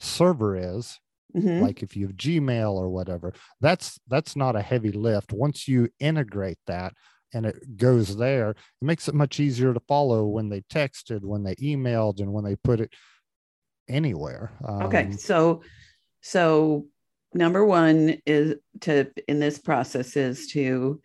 [0.00, 0.98] server is
[1.34, 1.60] Mhm.
[1.62, 3.32] like if you have gmail or whatever.
[3.60, 5.32] That's that's not a heavy lift.
[5.32, 6.92] Once you integrate that
[7.32, 11.42] and it goes there it makes it much easier to follow when they texted when
[11.44, 12.92] they emailed and when they put it
[13.88, 14.50] anywhere.
[14.82, 15.62] Okay, Um, so,
[16.20, 16.86] so
[17.34, 21.00] number one is to, in this process is to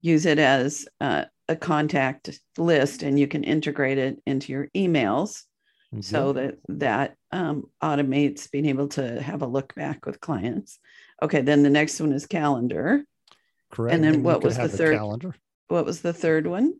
[0.00, 5.42] use it as uh, a contact list and you can integrate it into your emails
[6.00, 10.78] so that that um, automates being able to have a look back with clients.
[11.22, 13.02] Okay, then the next one is calendar.
[13.70, 15.34] correct And then you what was the third- calendar
[15.68, 16.74] What was the third one?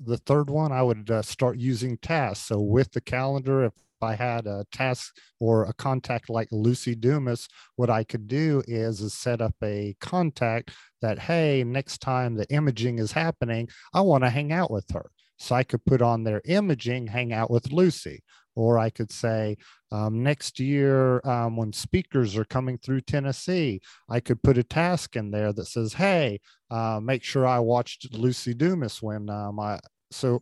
[0.00, 2.46] the third one, I would uh, start using tasks.
[2.46, 7.48] So with the calendar, if I had a task or a contact like Lucy Dumas,
[7.76, 12.48] what I could do is, is set up a contact that, hey, next time the
[12.50, 15.10] imaging is happening, I want to hang out with her.
[15.38, 18.22] So I could put on their imaging, hang out with Lucy.
[18.54, 19.56] Or I could say,
[19.90, 25.16] um, next year, um, when speakers are coming through Tennessee, I could put a task
[25.16, 26.38] in there that says, hey,
[26.70, 30.40] uh, make sure I watched Lucy Dumas when um, I so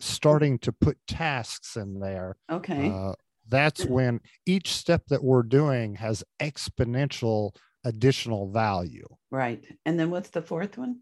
[0.00, 2.36] starting to put tasks in there.
[2.50, 3.14] Okay, Uh,
[3.48, 7.54] that's when each step that we're doing has exponential
[7.84, 9.06] additional value.
[9.30, 9.64] right.
[9.84, 11.00] And then what's the fourth one?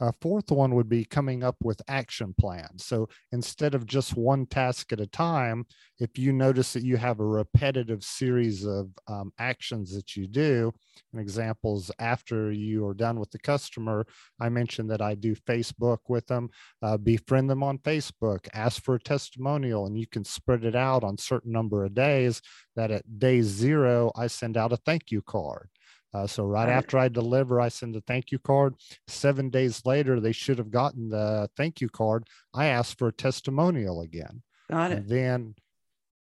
[0.00, 2.84] A fourth one would be coming up with action plans.
[2.84, 5.66] So instead of just one task at a time,
[5.98, 10.72] if you notice that you have a repetitive series of um, actions that you do,
[11.12, 14.06] and examples after you are done with the customer,
[14.40, 16.50] I mentioned that I do Facebook with them,
[16.82, 21.04] uh, befriend them on Facebook, ask for a testimonial, and you can spread it out
[21.04, 22.40] on certain number of days.
[22.76, 25.68] That at day zero, I send out a thank you card.
[26.14, 26.74] Uh, so right Right.
[26.76, 28.74] after I deliver, I send a thank you card
[29.08, 33.12] seven days later they should have gotten the thank you card i asked for a
[33.12, 34.98] testimonial again Got it.
[34.98, 35.54] and then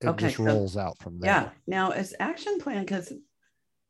[0.02, 1.50] it Okay, just so- rolls out from there Yeah.
[1.68, 3.12] Now, as action plan, because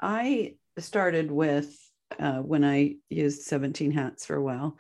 [0.02, 1.78] I started with
[2.20, 4.78] uh, when I used 17 hats for a while.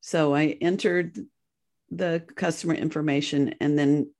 [0.00, 1.18] So I entered
[1.90, 4.12] the customer information and then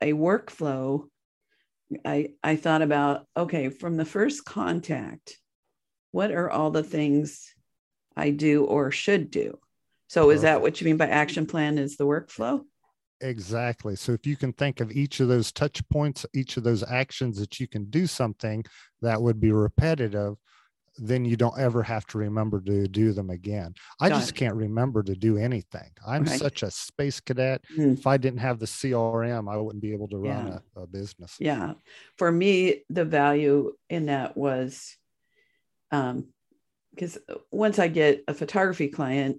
[0.00, 1.08] a workflow.
[2.06, 5.36] I, I thought about, okay, from the first contact,
[6.16, 7.52] what are all the things
[8.16, 9.58] I do or should do?
[10.08, 12.62] So is that what you mean by action plan is the workflow?
[13.22, 16.82] exactly so if you can think of each of those touch points each of those
[16.82, 18.62] actions that you can do something
[19.00, 20.34] that would be repetitive
[20.98, 24.34] then you don't ever have to remember to do them again i Got just it.
[24.34, 26.38] can't remember to do anything i'm Right.
[26.38, 27.92] such a space cadet Hmm.
[27.94, 30.58] if i didn't have the crm i wouldn't be able to run Yeah.
[30.76, 31.72] a, a business yeah
[32.18, 34.98] for me the value in that was
[35.90, 36.26] um
[36.90, 37.18] because
[37.50, 39.38] once i get a photography client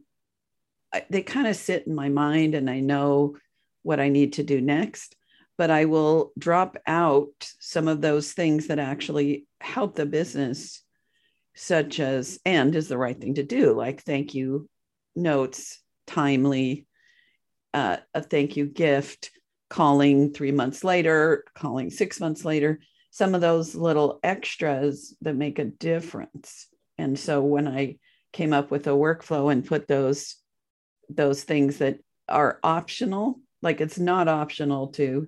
[0.94, 3.36] I, they kind of sit in my mind and i know
[3.88, 5.16] what I need to do next,
[5.58, 7.32] but I will drop out
[7.62, 10.84] some of those things that actually help the business,
[11.56, 14.68] such as, and is the right thing to do, like thank you
[15.16, 16.86] notes, timely,
[17.74, 19.32] uh, a thank you gift,
[19.70, 22.82] calling three months later, calling six months later,
[23.18, 26.68] some of those little extras that make a difference.
[27.00, 27.98] And so when I
[28.32, 30.36] came up with a workflow and put those
[31.10, 31.98] those things that
[32.30, 35.28] are optional, like it's not optional to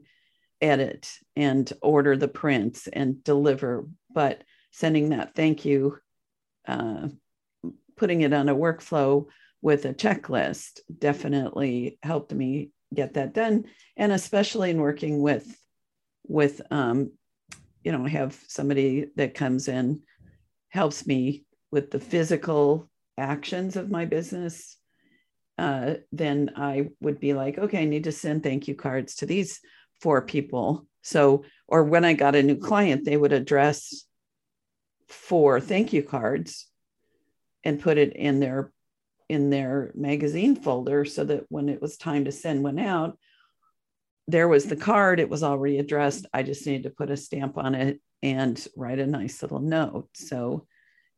[0.62, 5.98] edit and order the prints and deliver, but sending that thank you,
[6.68, 7.08] uh,
[7.98, 9.26] putting it on a workflow
[9.64, 13.64] with a checklist definitely helped me get that done.
[13.98, 15.58] And especially in working with,
[16.28, 17.14] with, um,
[17.84, 20.02] you know, have somebody that comes in,
[20.70, 24.78] helps me with the physical actions of my business.
[25.58, 29.26] Uh, then I would be like, okay, I need to send thank you cards to
[29.26, 29.60] these
[30.02, 30.86] four people.
[31.02, 34.06] So, or when I got a new client, they would address
[35.08, 36.68] four thank you cards
[37.64, 38.72] and put it in their
[39.28, 43.18] in their magazine folder so that when it was time to send one out,
[44.32, 46.28] there was the card, it was already addressed.
[46.34, 50.10] I just needed to put a stamp on it and write a nice little note.
[50.14, 50.68] So,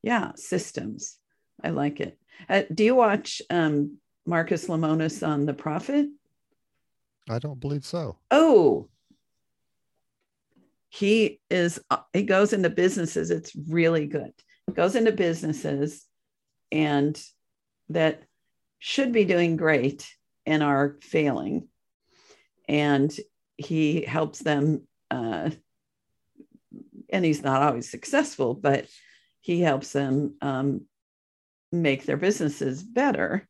[0.02, 1.18] yeah, systems.
[1.62, 2.18] I like it.
[2.50, 6.08] Uh, do you watch um, Marcus Lemonis on The Profit?
[7.30, 8.18] I don't believe so.
[8.32, 8.88] Oh,
[10.90, 13.30] he is, uh, he goes into businesses.
[13.30, 14.32] It's really good.
[14.74, 16.06] Goes into businesses
[16.72, 17.22] and
[17.90, 18.24] that
[18.80, 20.08] should be doing great
[20.46, 21.68] and are failing.
[22.68, 23.16] And
[23.58, 25.52] he helps them, uh,
[27.10, 28.88] and he's not always successful, but
[29.42, 30.86] he helps them um,
[31.72, 33.48] make their businesses better.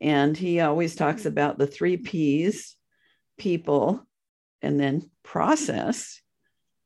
[0.00, 2.76] And he always talks about the three P's
[3.38, 4.06] people,
[4.60, 6.20] and then process,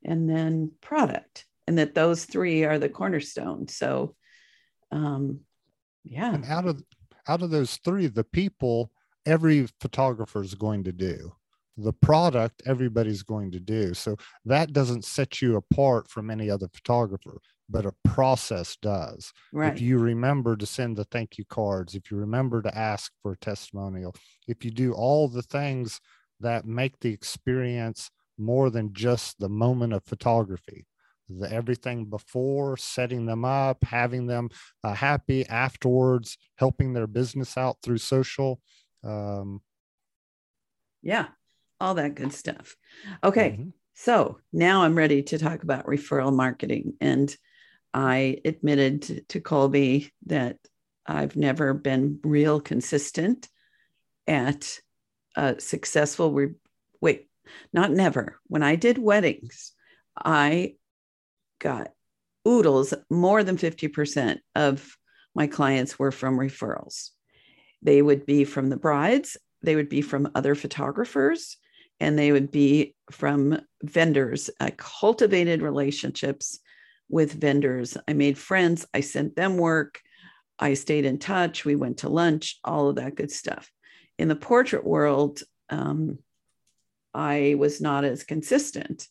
[0.04, 3.68] and then product, and that those three are the cornerstone.
[3.68, 4.14] So,
[4.92, 5.40] um,
[6.04, 6.34] yeah.
[6.34, 6.82] And out of
[7.26, 8.90] out of those three, the people
[9.24, 11.32] every photographer is going to do.
[11.76, 13.94] The product everybody's going to do.
[13.94, 19.32] So that doesn't set you apart from any other photographer, but a process does.
[19.52, 19.74] Right.
[19.74, 23.32] If you remember to send the thank you cards, if you remember to ask for
[23.32, 24.14] a testimonial,
[24.48, 26.00] if you do all the things
[26.40, 30.86] that make the experience more than just the moment of photography,
[31.28, 34.48] the everything before setting them up having them
[34.84, 38.60] uh, happy afterwards helping their business out through social
[39.04, 39.60] um,
[41.02, 41.26] yeah
[41.80, 42.76] all that good stuff
[43.22, 43.68] okay mm-hmm.
[43.94, 47.36] so now i'm ready to talk about referral marketing and
[47.92, 50.56] i admitted to, colby that
[51.06, 53.48] i've never been real consistent
[54.26, 54.78] at
[55.36, 56.54] a successful re-
[57.00, 57.28] wait
[57.72, 59.72] not never when i did weddings
[60.16, 60.74] i
[61.58, 61.88] got
[62.46, 64.96] oodles, more than 50% of
[65.34, 67.10] my clients were from referrals.
[67.82, 71.56] They would be from the brides, they would be from other photographers,
[72.00, 74.50] and they would be from vendors.
[74.61, 76.59] I cultivated relationships
[77.09, 77.96] with vendors.
[78.09, 80.00] I made friends, I sent them work,
[80.59, 83.70] I stayed in touch, we went to lunch, all of that good stuff.
[84.18, 86.18] In the portrait world, um,
[87.14, 89.09] I was not as consistent.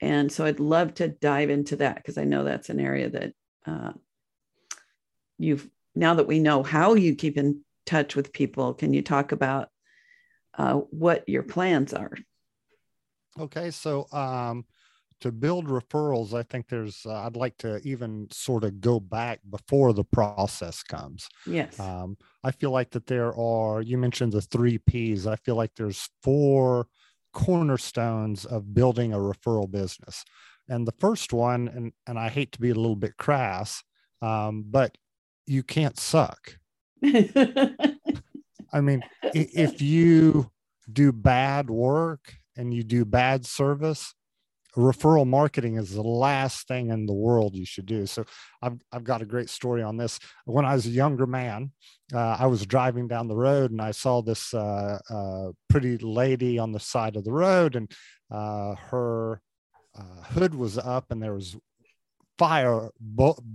[0.00, 3.32] And so I'd love to dive into that because I know that's an area that
[3.66, 3.92] uh,
[5.38, 9.32] you've, now that we know how you keep in touch with people, can you talk
[9.32, 9.68] about
[10.58, 12.12] uh, what your plans are?
[13.38, 13.70] Okay.
[13.70, 14.64] So, um,
[15.20, 19.40] to build referrals, I think there's, uh, I'd like to even sort of go back
[19.50, 21.28] before the process comes.
[21.44, 21.78] Yes.
[21.80, 25.26] Um, I feel like that there are, you mentioned the three P's.
[25.26, 26.86] I feel like there's four
[27.32, 30.24] cornerstones of building a referral business.
[30.68, 33.82] And the first one, and, and I hate to be a little bit crass,
[34.22, 34.96] um, but
[35.46, 36.58] you can't suck.
[38.72, 40.50] I mean, if you
[40.90, 44.14] do bad work and you do bad service,
[44.76, 48.06] referral marketing is the last thing in the world you should do.
[48.06, 48.24] So
[48.62, 50.18] I've, I've got a great story on this.
[50.44, 51.72] When I was a younger man,
[52.14, 56.58] uh, I was driving down the road and I saw this uh, uh, pretty lady
[56.58, 57.90] on the side of the road and
[58.30, 59.40] uh, her
[59.98, 61.56] uh, hood was up and there was
[62.38, 62.90] fire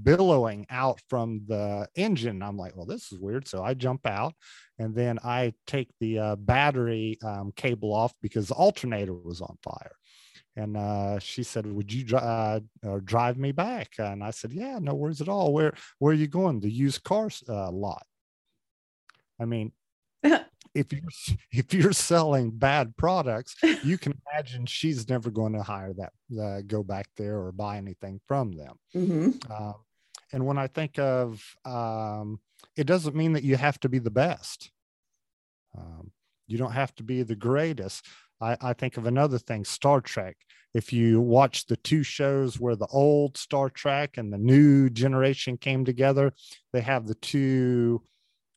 [0.04, 2.44] billowing out from the engine.
[2.44, 3.48] I'm like, well, this is weird.
[3.48, 4.34] So I jump out
[4.78, 9.58] and then I take the uh, battery um, cable off because the alternator was on
[9.64, 9.96] fire
[10.56, 12.60] and uh, she said, "Would you uh,
[13.04, 15.54] drive me back?" And I said, "Yeah, no worries at all.
[15.54, 16.60] Where where are you going?
[16.60, 18.06] The used car uh, lot."
[19.40, 19.72] I mean,
[20.74, 21.02] if you're
[21.52, 26.62] if you're selling bad products, you can imagine she's never going to hire that uh,
[26.66, 28.76] go back there or buy anything from them.
[28.96, 29.52] Mm-hmm.
[29.52, 29.76] Um,
[30.32, 32.40] and when I think of, um,
[32.76, 34.72] it doesn't mean that you have to be the best.
[35.78, 36.12] Um,
[36.48, 38.06] you don't have to be the greatest.
[38.42, 40.38] I, I think of another thing, Star Trek.
[40.74, 45.56] If you watch the two shows where the old Star Trek and the new generation
[45.56, 46.34] came together,
[46.74, 48.02] they have the two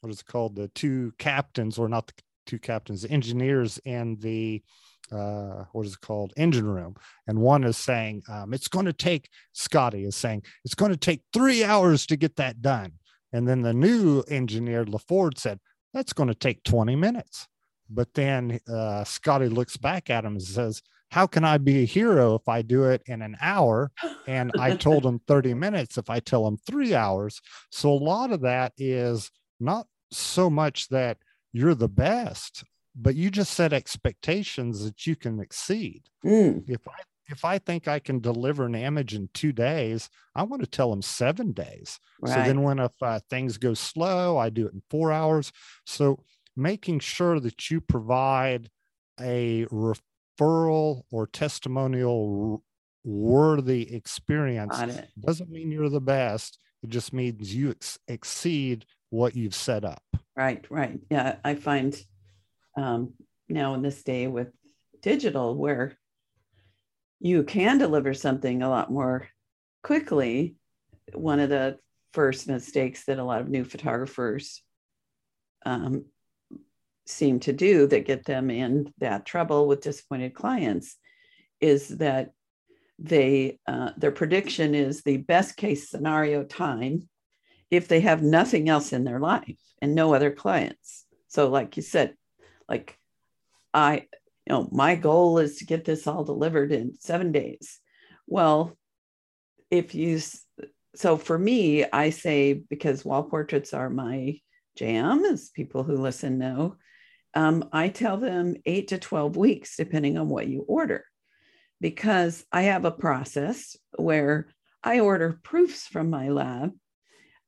[0.07, 0.55] what is it called?
[0.55, 2.13] The two captains or not the
[2.47, 4.63] two captains the engineers in the
[5.11, 6.33] uh, what is it called?
[6.37, 6.95] Engine room.
[7.27, 10.97] And one is saying um, it's going to take scotty is saying it's going to
[10.97, 12.93] take three hours to get that done.
[13.33, 15.59] And then the new engineer laford said
[15.93, 17.49] that's going to take 20 minutes.
[17.91, 21.87] But then uh, scotty looks back at him and says how can i be a
[21.87, 23.91] hero if i do it in an hour?
[24.29, 27.41] And i told him 30 minutes if i tell him three hours.
[27.71, 31.19] So a lot of that is not so much that
[31.53, 36.03] you're the best, but you just set expectations that you can exceed.
[36.25, 36.65] Mm.
[36.69, 40.63] If I if I think I can deliver an image in two days, I want
[40.63, 41.99] to tell them seven days.
[42.21, 42.35] Right.
[42.35, 45.53] So then when if uh, things go slow, I do it in four hours.
[45.85, 46.23] So
[46.57, 48.71] making sure that you provide
[49.21, 52.63] a referral or testimonial
[53.05, 54.77] worthy experience
[55.19, 56.59] doesn't mean you're the best.
[56.83, 60.03] It just means you ex- exceed what you've set up.
[60.37, 60.99] Right, right.
[61.11, 61.97] Yeah, I find
[62.77, 63.15] um,
[63.49, 64.49] now in this day with
[65.01, 65.97] digital where
[67.21, 69.29] you can deliver something a lot more
[69.83, 70.57] quickly.
[71.15, 71.79] One of the
[72.13, 74.63] first mistakes that a lot of new photographers
[75.65, 76.07] um,
[77.07, 80.97] seem to do that get them in that trouble with disappointed clients
[81.61, 82.33] is that
[82.99, 87.09] they uh, their prediction is the best case scenario time
[87.71, 91.05] if they have nothing else in their life and no other clients.
[91.29, 92.15] So, like you said,
[92.69, 92.99] like
[93.75, 94.07] I,
[94.47, 97.79] you know, my goal is to get this all delivered in seven days.
[98.27, 98.77] Well,
[99.71, 100.21] if you,
[100.95, 104.39] so for me, I say because wall portraits are my
[104.77, 106.77] jam, as people who listen know,
[107.35, 111.05] um, I tell them eight to 12 weeks, depending on what you order,
[111.81, 114.49] because I have a process where
[114.83, 116.73] I order proofs from my lab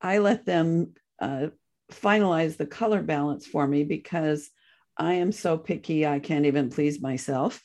[0.01, 1.49] I let them uh,
[1.93, 4.51] finalize the color balance for me because
[4.97, 7.63] I am so picky, I can't even please myself.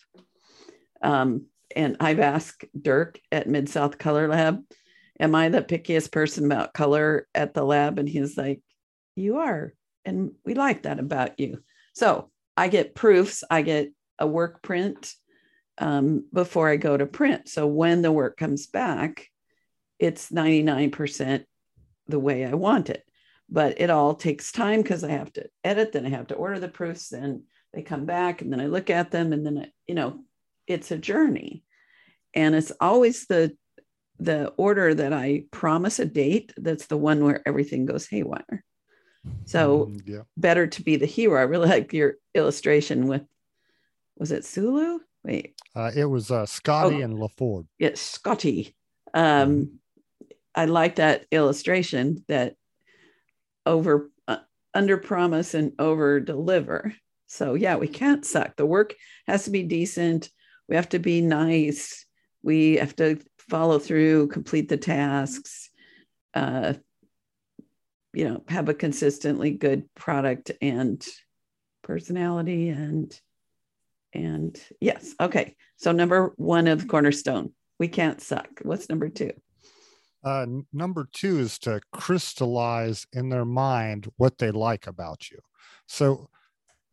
[1.01, 4.61] Um, and I've asked Dirk at Mid South Color Lab,
[5.19, 7.99] Am I the pickiest person about color at the lab?
[7.99, 8.61] And he's like,
[9.15, 9.73] You are.
[10.05, 11.63] And we like that about you.
[11.93, 15.13] So I get proofs, I get a work print
[15.77, 17.47] um, before I go to print.
[17.49, 19.27] So when the work comes back,
[19.99, 21.45] it's 99%
[22.07, 23.03] the way I want it.
[23.49, 26.59] But it all takes time because I have to edit, then I have to order
[26.59, 27.43] the proofs, then
[27.73, 30.23] they come back, and then I look at them, and then I, you know,
[30.67, 31.63] it's a journey.
[32.33, 33.55] And it's always the
[34.19, 38.63] the order that I promise a date that's the one where everything goes haywire.
[39.45, 40.21] So mm, yeah.
[40.37, 41.39] better to be the hero.
[41.39, 43.23] I really like your illustration with
[44.15, 44.99] was it Sulu?
[45.23, 45.55] Wait.
[45.75, 47.65] Uh, it was uh, Scotty oh, and LaFord.
[47.79, 48.75] Yes, Scotty.
[49.13, 49.75] Um, mm-hmm.
[50.55, 52.55] I like that illustration that
[53.65, 54.37] over uh,
[54.73, 56.93] under promise and over deliver.
[57.27, 58.55] So yeah, we can't suck.
[58.55, 58.93] The work
[59.27, 60.29] has to be decent.
[60.67, 62.05] We have to be nice.
[62.43, 65.69] We have to follow through, complete the tasks.
[66.33, 66.73] Uh,
[68.13, 71.05] you know, have a consistently good product and
[71.81, 73.19] personality and
[74.13, 75.55] and yes, okay.
[75.77, 78.47] So number one of cornerstone, we can't suck.
[78.61, 79.31] What's number two?
[80.23, 85.39] Uh, number two is to crystallize in their mind what they like about you.
[85.87, 86.29] So,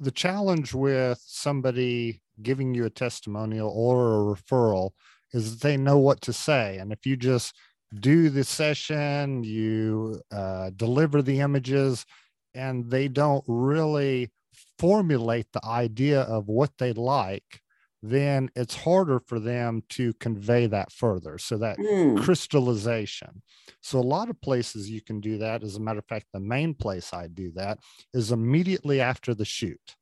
[0.00, 4.90] the challenge with somebody giving you a testimonial or a referral
[5.32, 6.78] is they know what to say.
[6.78, 7.54] And if you just
[8.00, 12.06] do the session, you uh, deliver the images,
[12.54, 14.30] and they don't really
[14.78, 17.60] formulate the idea of what they like,
[18.02, 21.38] then it's harder for them to convey that further.
[21.38, 22.22] So that mm.
[22.22, 23.42] crystallization.
[23.82, 25.62] So a lot of places you can do that.
[25.62, 27.78] As a matter of fact, the main place I do that
[28.14, 29.96] is immediately after the shoot.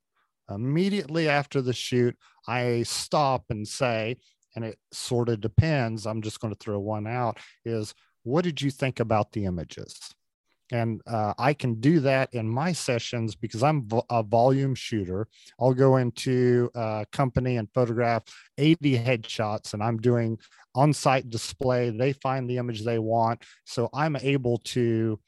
[0.50, 4.16] Immediately after the shoot, I stop and say,
[4.54, 6.06] and it sort of depends.
[6.06, 9.98] I'm just going to throw one out is what did you think about the images?
[10.70, 15.26] And uh, I can do that in my sessions because I'm a volume shooter.
[15.58, 18.24] I'll go into a company and photograph
[18.58, 20.38] 80 headshots, and I'm doing
[20.74, 21.90] on-site display.
[21.90, 25.18] They find the image they want, so I'm able to,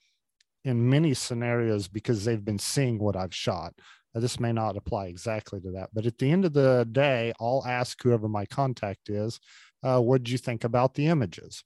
[0.65, 3.75] in many scenarios, because they've been seeing what I've shot.
[4.15, 7.65] this may not apply exactly to that, but at the end of the day, I'll
[7.67, 9.41] ask whoever my contact is,
[9.83, 11.65] uh, what did you think about the images?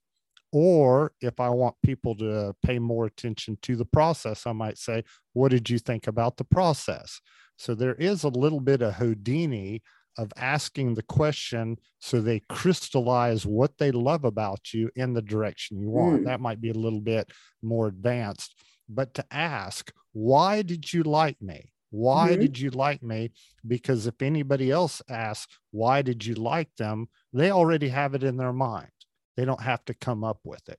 [0.55, 5.03] Or if I want people to pay more attention to the process, I might say,
[5.33, 7.21] what did you think about the process?
[7.57, 9.83] So there is a little bit of Houdini
[10.17, 15.81] of asking the question so they crystallize what they love about you in the direction
[15.81, 16.23] you want.
[16.23, 16.27] Mm.
[16.27, 18.55] That might be a little bit more advanced,
[18.89, 21.73] but to ask, why did you like me?
[21.91, 22.43] Why mm-hmm.
[22.43, 23.33] did you like me?
[23.67, 27.09] Because if anybody else asks, why did you like them?
[27.33, 28.89] They already have it in their mind.
[29.37, 30.79] They don't have to come up with it.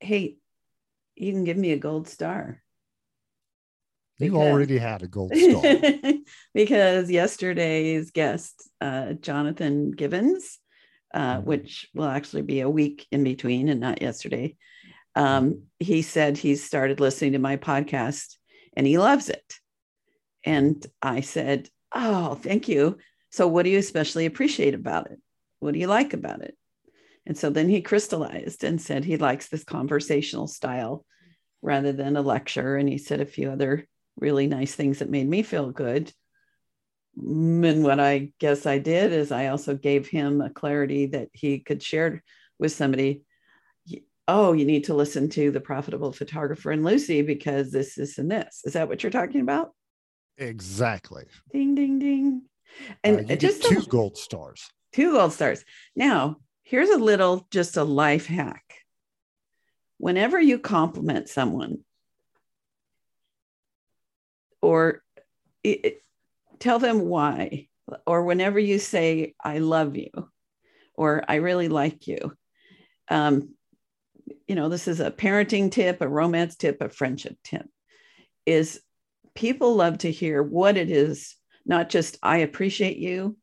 [0.00, 0.36] Hey,
[1.16, 2.62] you can give me a gold star.
[4.18, 5.62] You already had a gold star.
[6.54, 10.58] because yesterday's guest, uh, Jonathan Givens,
[11.14, 11.46] uh, mm-hmm.
[11.46, 14.56] which will actually be a week in between and not yesterday,
[15.16, 18.36] um, he said he started listening to my podcast
[18.76, 19.54] and he loves it.
[20.44, 22.98] And I said, Oh, thank you.
[23.30, 25.18] So, what do you especially appreciate about it?
[25.58, 26.56] What do you like about it?
[27.26, 31.04] And so then he crystallized and said he likes this conversational style
[31.62, 32.76] rather than a lecture.
[32.76, 36.12] And he said a few other really nice things that made me feel good.
[37.16, 41.58] And what I guess I did is I also gave him a clarity that he
[41.58, 42.22] could share
[42.58, 43.22] with somebody.
[44.28, 48.30] Oh, you need to listen to the profitable photographer and Lucy because this, this, and
[48.30, 48.62] this.
[48.64, 49.72] Is that what you're talking about?
[50.38, 51.24] Exactly.
[51.52, 52.42] Ding, ding, ding.
[53.02, 54.70] And uh, just two gold stars.
[54.92, 55.64] Two gold stars.
[55.96, 56.36] Now,
[56.70, 58.62] Here's a little, just a life hack.
[59.98, 61.78] Whenever you compliment someone,
[64.62, 65.02] or
[65.64, 66.04] it,
[66.60, 67.66] tell them why,
[68.06, 70.10] or whenever you say, I love you,
[70.94, 72.36] or I really like you,
[73.08, 73.56] um,
[74.46, 77.66] you know, this is a parenting tip, a romance tip, a friendship tip,
[78.46, 78.80] is
[79.34, 81.34] people love to hear what it is,
[81.66, 83.36] not just I appreciate you,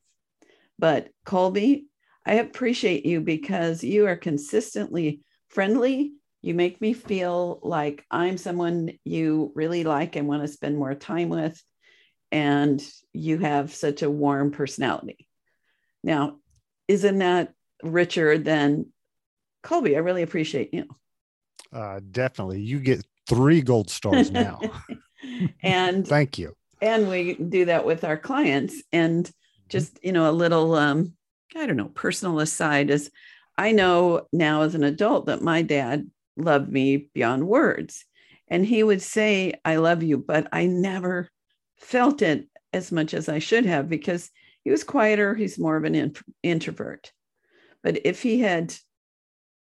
[0.79, 1.87] but Colby,
[2.27, 6.11] I appreciate you because you are consistently friendly.
[6.41, 10.93] You make me feel like I'm someone you really like and want to spend more
[10.93, 11.61] time with.
[12.29, 15.25] And you have such a warm personality.
[16.03, 16.39] Now,
[16.89, 18.87] isn't that richer than
[19.63, 19.95] Colby?
[19.95, 20.85] I really appreciate you.
[21.71, 22.59] Uh, definitely.
[22.59, 24.59] You get three gold stars now.
[25.63, 26.55] and thank you.
[26.81, 28.83] And we do that with our clients.
[28.91, 29.69] And mm-hmm.
[29.69, 31.13] just, you know, a little um,
[31.57, 33.09] I don't know, personal aside is
[33.57, 38.05] I know now as an adult that my dad loved me beyond words.
[38.47, 41.29] And he would say, I love you, but I never
[41.77, 44.29] felt it as much as I should have because
[44.63, 45.33] he was quieter.
[45.33, 47.11] He's more of an in- introvert.
[47.83, 48.73] But if he had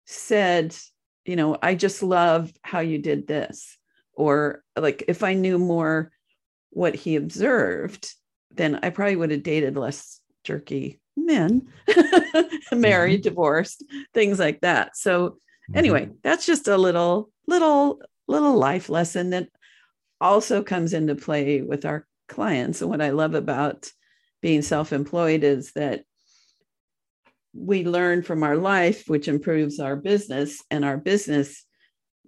[0.07, 0.77] said,
[1.25, 3.79] you know, I just love how you did this,
[4.13, 6.11] or like if I knew more
[6.71, 8.13] what he observed,
[8.51, 11.69] then I probably would have dated less jerky men,
[12.73, 13.29] married, mm-hmm.
[13.29, 14.97] divorced, things like that.
[14.97, 15.79] So mm-hmm.
[15.79, 19.49] anyway, that's just a little, little, little life lesson that
[20.21, 22.81] also comes into play with our clients.
[22.81, 23.91] And what I love about
[24.41, 26.05] being self-employed is that
[27.53, 31.65] we learn from our life, which improves our business, and our business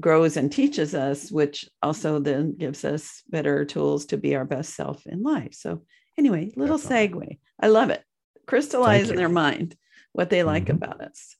[0.00, 4.74] grows and teaches us, which also then gives us better tools to be our best
[4.74, 5.54] self in life.
[5.54, 5.82] So,
[6.16, 7.38] anyway, little segue.
[7.58, 8.04] I love it
[8.46, 9.76] crystallize in their mind
[10.12, 10.82] what they like mm-hmm.
[10.82, 11.36] about us.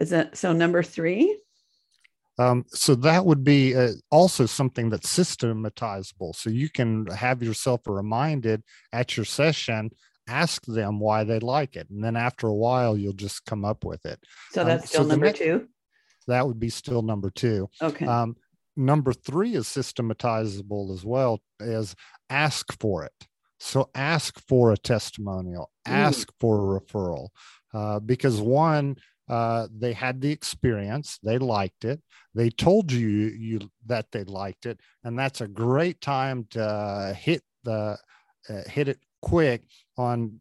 [0.00, 0.52] Is that so?
[0.52, 1.38] Number three.
[2.38, 6.32] Um, so that would be uh, also something that's systematizable.
[6.32, 8.62] So you can have yourself reminded
[8.92, 9.90] at your session,
[10.26, 13.84] ask them why they like it, and then after a while, you'll just come up
[13.84, 14.18] with it.
[14.52, 15.68] So um, that's um, still so number next, two.
[16.26, 17.68] That would be still number two.
[17.82, 18.06] Okay.
[18.06, 18.36] Um,
[18.76, 21.94] number three is systematizable as well as
[22.30, 23.28] ask for it.
[23.62, 26.34] So ask for a testimonial, ask mm.
[26.40, 27.28] for a referral,
[27.72, 28.96] uh, because one,
[29.28, 32.02] uh, they had the experience, they liked it,
[32.34, 37.14] they told you you that they liked it, and that's a great time to uh,
[37.14, 37.96] hit the
[38.50, 39.62] uh, hit it quick
[39.96, 40.40] on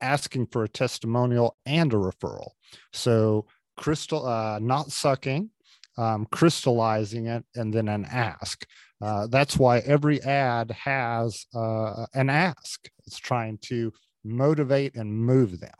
[0.00, 2.50] asking for a testimonial and a referral.
[2.92, 3.46] So
[3.76, 5.50] crystal, uh, not sucking,
[5.96, 8.66] um, crystallizing it, and then an ask.
[9.00, 12.88] Uh, that's why every ad has uh, an ask.
[13.06, 13.92] It's trying to
[14.24, 15.70] motivate and move them.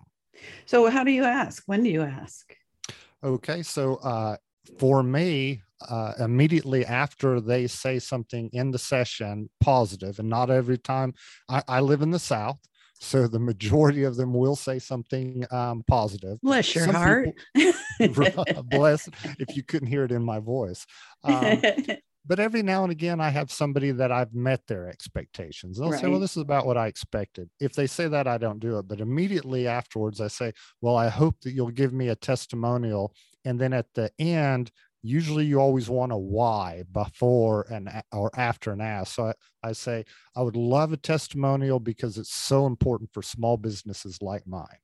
[0.66, 1.64] So, how do you ask?
[1.66, 2.55] When do you ask?
[3.25, 4.37] Okay, so uh,
[4.79, 10.79] for me, uh, immediately after they say something in the session positive, and not every
[10.79, 11.14] time
[11.49, 12.59] I, I live in the South,
[13.01, 16.39] so the majority of them will say something um, positive.
[16.43, 17.29] Bless your Some heart.
[17.99, 19.09] People, bless
[19.39, 20.87] if you couldn't hear it in my voice.
[21.25, 21.61] Um,
[22.29, 26.07] but every now and again i have somebody that i've met their expectations they'll say
[26.07, 27.49] well this is about what i expected.
[27.59, 31.09] If they say that i don't do it but immediately afterwards i say well i
[31.09, 33.14] hope that you'll give me a testimonial
[33.45, 34.70] and then at the end
[35.03, 39.35] usually you always want a why before and or after an ask so I,
[39.68, 40.05] I say
[40.37, 44.79] i would love a testimonial because it's so important for small businesses like mine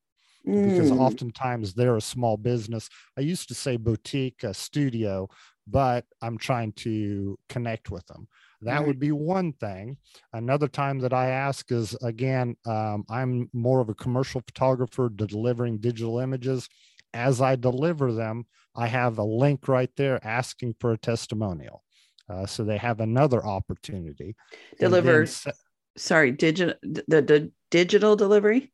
[0.62, 2.88] because Mm, oftentimes they're a small business.
[3.18, 5.28] I used to say boutique, a studio,
[5.66, 8.28] but I'm trying to connect with them.
[8.62, 8.86] That Right.
[8.86, 9.98] would be one thing.
[10.32, 15.78] Another time that I ask is again, um, I'm more of a commercial photographer delivering
[15.78, 16.68] digital images.
[17.12, 18.44] As I deliver them,
[18.74, 21.84] I have a link right there asking for a testimonial.
[22.28, 24.34] Uh, so they have another opportunity.
[24.80, 25.52] Deliver- se-
[25.96, 28.72] sorry, digital the, the digital delivery.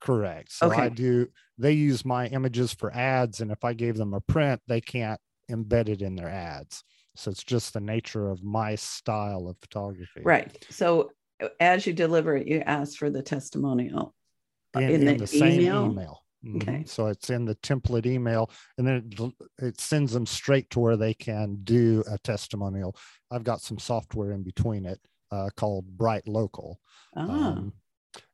[0.00, 0.52] Correct.
[0.52, 1.28] So I do,
[1.58, 3.40] they use my images for ads.
[3.40, 5.20] And if I gave them a print, they can't
[5.50, 6.82] embed it in their ads.
[7.16, 10.22] So it's just the nature of my style of photography.
[10.24, 10.66] Right.
[10.70, 11.10] So
[11.42, 14.14] uh, as you deliver it, you ask for the testimonial
[14.76, 15.90] uh, In, in, the, same email.
[15.90, 16.20] email.
[16.44, 16.56] Mhm.
[16.56, 16.84] Okay.
[16.86, 20.96] So it's in the template email and then it, it sends them straight to where
[20.96, 22.96] they can do a testimonial.
[23.30, 26.76] I've got some software in between it uh, called BrightLocal.
[27.16, 27.72] Ah, Um,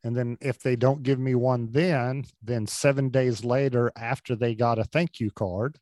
[0.05, 4.55] and then if they don't give me one then, then seven days later, after they
[4.55, 5.79] got a thank you card,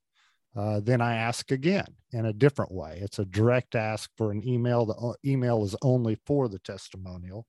[0.58, 2.98] uh, then I ask again in a different way.
[3.00, 4.86] It's a direct ask for an email.
[4.86, 7.46] The email is only for the testimonial.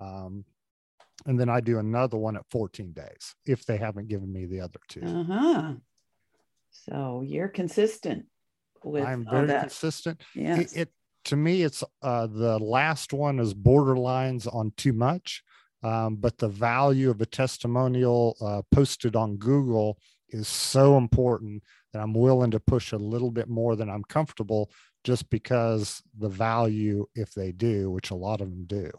[0.00, 0.44] Um,
[1.24, 4.60] and then I do another one at 14 days if they haven't given me the
[4.60, 5.00] other two.
[5.02, 5.72] uh-huh.
[6.70, 8.26] So you're consistent
[8.84, 9.60] with I'm very that.
[9.60, 10.20] consistent.
[10.34, 10.74] Yes.
[10.74, 10.88] it, it
[11.24, 15.42] to me it's uh the last one is borderlines on too much
[15.82, 21.62] um, but the value of a testimonial uh, posted on google is so important
[21.96, 24.70] that i'm willing to push a little bit more than i'm comfortable
[25.04, 28.90] just because the value if they do which a lot of them do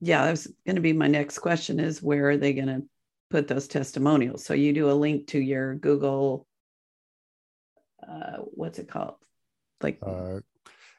[0.00, 2.82] yeah, that was going to be my next question is where are they going to
[3.30, 4.44] put those testimonials?
[4.44, 6.46] So you do a link to your Google,
[8.06, 9.14] uh, what's it called?
[9.80, 10.40] Like, uh,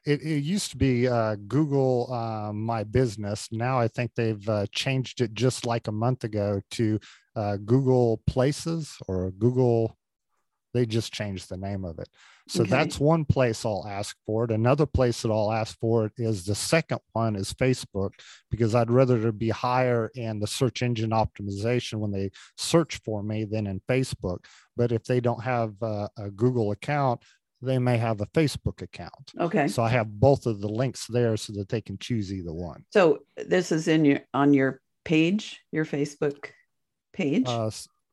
[0.05, 3.49] it, it used to be uh, Google uh, My Business.
[3.51, 6.99] Now I think they've uh, changed it just like a month ago to
[7.35, 9.96] uh, Google Places or Google.
[10.73, 12.07] They just changed the name of it.
[12.49, 12.69] So Okay.
[12.71, 14.51] that's one place I'll ask for it.
[14.51, 18.11] Another place that I'll ask for it is the second one is Facebook
[18.51, 23.23] because I'd rather to be higher in the search engine optimization when they search for
[23.23, 24.39] me than in Facebook.
[24.75, 27.21] But if they don't have uh, a Google account,
[27.61, 29.31] they may have a Facebook account.
[29.39, 29.67] okay.
[29.67, 32.85] So I have both of the links there so that they can choose either one.
[32.93, 36.51] So this is in your, on your page, your Facebook
[37.13, 37.45] page.
[37.47, 37.71] Uh,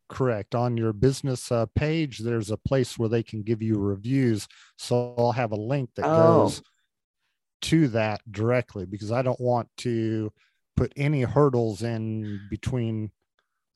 [0.09, 0.55] correct.
[0.55, 4.47] On your business uh, page, there's a place where they can give you reviews.
[4.77, 6.17] So I'll have a link that Oh.
[6.45, 6.63] goes
[7.63, 10.33] to that directly because I don't want to
[10.77, 13.11] put any hurdles in between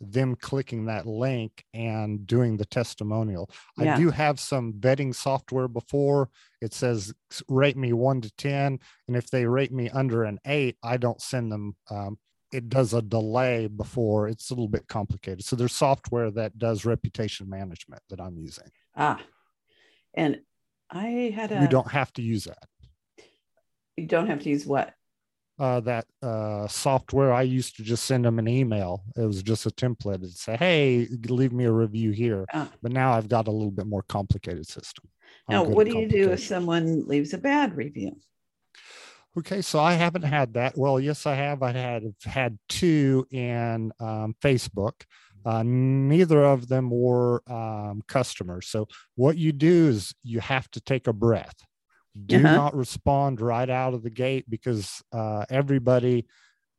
[0.01, 3.51] them clicking that link and doing the testimonial.
[3.77, 3.95] Yeah.
[3.95, 6.29] I do have some vetting software before.
[6.61, 7.13] It says
[7.49, 8.79] rate me one to 10.
[9.09, 11.75] And if they rate me under an eight, I don't send them.
[11.91, 12.19] Um,
[12.53, 15.45] it does a delay before it's a little bit complicated.
[15.45, 18.71] So there's software that does reputation management that I'm using.
[18.97, 19.21] ah,
[20.15, 20.41] and
[20.91, 22.67] I had a, You don't have to use that.
[23.97, 24.95] you don't have to use what?
[25.59, 29.03] uh, that uh, software, I used to just send them an email.
[29.17, 30.17] It was just a template.
[30.23, 32.71] It'd say, "Hey, leave me a review here." Ah.
[32.81, 35.09] But now I've got a little bit more complicated system.
[35.49, 38.17] Now, what do you do if someone leaves a bad review?
[39.39, 40.77] Okay, so I haven't had that.
[40.77, 41.63] Well, yes, I have.
[41.63, 45.03] I had had two in um, Facebook.
[45.45, 48.67] Uh, neither of them were um, customers.
[48.67, 51.55] So what you do is you have to take a breath.
[52.27, 52.57] Do Uh-huh.
[52.57, 56.27] not respond right out of the gate because uh, everybody,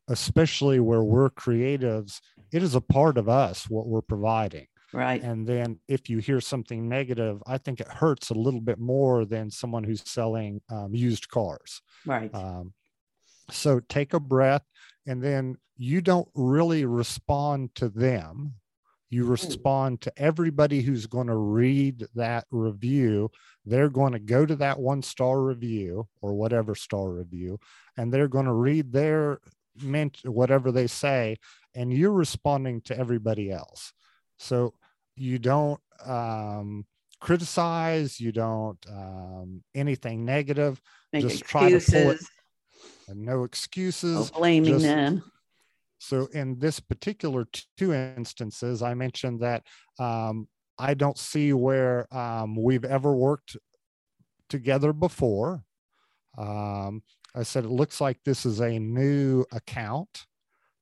[0.09, 2.19] especially where we're creatives,
[2.51, 4.67] it is a part of us what we're providing.
[4.91, 5.21] Right.
[5.21, 9.25] And then if you hear something negative, I think it hurts a little bit more
[9.25, 11.81] than someone who's selling um, used cars.
[12.05, 12.33] Right.
[12.33, 12.73] Um,
[13.51, 14.63] so take a breath,
[15.07, 18.55] and then you don't really respond to them.
[19.11, 23.31] You respond to everybody who's going to read that review.
[23.65, 27.59] They're going to go to that one star review or whatever star review,
[27.97, 29.39] and they're going to read their
[29.81, 31.37] ment whatever they say,
[31.73, 33.93] and you're responding to everybody else.
[34.37, 34.73] So
[35.19, 36.85] you don't um,
[37.19, 40.81] criticize, you don't um, anything negative
[41.13, 42.21] Make just try to pull it-
[43.15, 44.31] no excuses.
[44.33, 45.23] Oh, blaming just- them.
[46.01, 47.45] So in this particular
[47.75, 49.63] two instances, I mentioned that
[49.99, 50.47] um,
[50.77, 53.57] I don't see where um, we've ever worked
[54.47, 55.63] together before.
[56.37, 57.03] Um,
[57.35, 60.25] I said, it looks like this is a new account.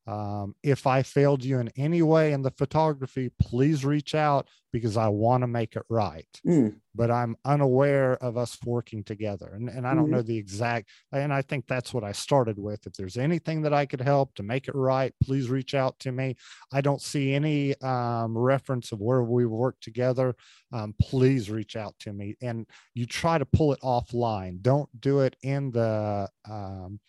[0.07, 4.95] Um, if I failed you in any way in the photography, please reach out because
[4.95, 6.27] I want to make it right.
[6.45, 6.77] Mm.
[6.95, 9.51] But I'm unaware of us working together.
[9.53, 10.11] And, and I don't Mhm.
[10.11, 12.87] know the exact, and I think that's what I started with.
[12.87, 16.11] If there's anything that I could help to make it right, please reach out to
[16.11, 16.35] me.
[16.71, 20.35] I don't see any um, reference of where we work together.
[20.71, 22.35] Um, please reach out to me.
[22.41, 24.61] And you try to pull it offline.
[24.61, 26.99] Don't do it in the, um,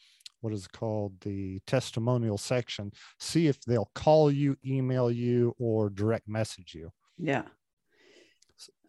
[0.41, 6.29] what is called the testimonial section see if they'll call you email you or direct
[6.29, 7.43] message you Yeah.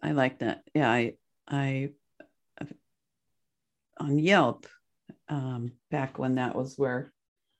[0.02, 0.64] I like that.
[0.74, 1.16] Yeah, I
[1.48, 1.90] I
[3.98, 4.66] on Yelp
[5.28, 7.12] um back when that was where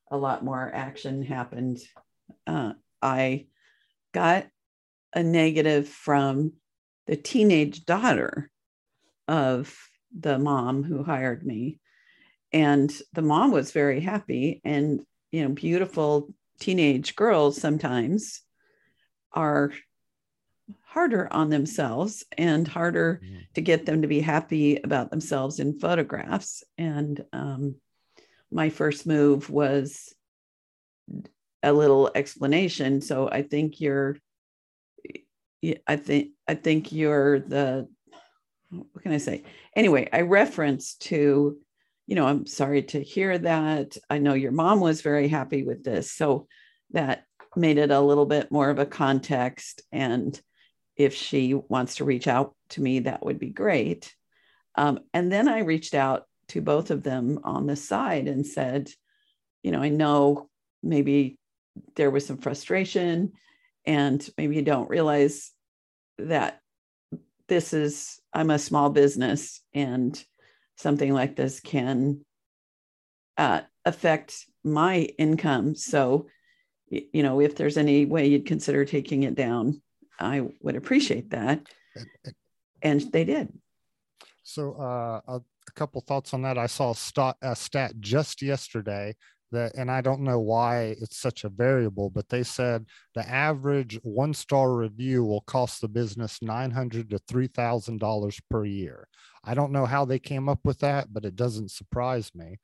[0.10, 1.80] a lot more action happened.
[2.48, 3.48] Uh I
[4.14, 4.48] got
[5.14, 6.54] a negative from
[7.08, 8.50] the teenage daughter
[9.28, 9.76] of
[10.18, 11.80] the mom who hired me
[12.52, 18.42] and the mom was very happy and you know beautiful teenage girls sometimes
[19.34, 19.72] are
[20.84, 23.22] harder on themselves and harder
[23.54, 26.64] to get them to be happy about themselves in photographs.
[26.78, 27.76] And um,
[28.52, 30.14] my first move was
[31.62, 33.02] a little explanation.
[33.02, 34.18] So i think you're
[35.88, 37.88] i think i think you're the
[38.70, 39.44] what can i say?
[39.76, 41.58] Anyway i reference to
[42.10, 43.96] you know, I'm sorry to hear that.
[44.10, 46.12] I know your mom was very happy with this.
[46.12, 46.48] So
[46.90, 49.84] that made it a little bit more of a context.
[49.92, 50.40] And
[50.98, 54.12] if she wants to reach out to me, that would be great.
[54.74, 58.90] Um, and then I reached out to both of them on the side and said,
[59.62, 60.50] you know, I know
[60.82, 61.38] maybe
[61.96, 63.34] there was some frustration
[63.86, 65.52] and maybe you don't realize
[66.18, 66.60] that
[67.48, 70.20] this is, I'm a small business and
[70.80, 72.22] something like this can
[73.38, 75.76] uh, affect my income.
[75.76, 76.28] So,
[76.90, 79.82] you know, if there's any way you'd consider taking it down,
[80.20, 81.68] I would appreciate that.
[82.82, 83.54] And they did.
[84.44, 86.58] So, uh, a, a couple thoughts on that.
[86.58, 89.16] I saw a stat, a stat just yesterday
[89.52, 94.00] that, and I don't know why it's such a variable, but they said the average
[94.04, 99.08] one star review will cost the business nine hundred to three thousand dollars per year.
[99.44, 102.58] I don't know how they came up with that, but it doesn't surprise me.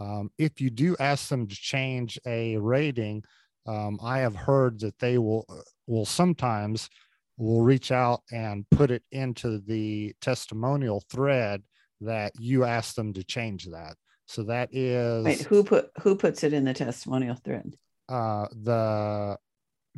[0.00, 3.24] Um, if you do ask them to change a rating,
[3.66, 5.46] um, I have heard that they will
[5.86, 6.88] will sometimes
[7.36, 11.62] will reach out and put it into the testimonial thread
[12.00, 13.96] that you ask them to change that.
[14.26, 17.76] So that is Wait, who put who puts it in the testimonial thread?
[18.08, 19.36] uh, the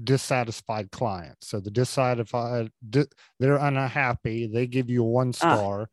[0.02, 1.36] dissatisfied client.
[1.42, 3.04] So the dissatisfied, di-
[3.38, 4.46] they're unhappy.
[4.46, 5.82] They give you a one star.
[5.82, 5.86] Ah,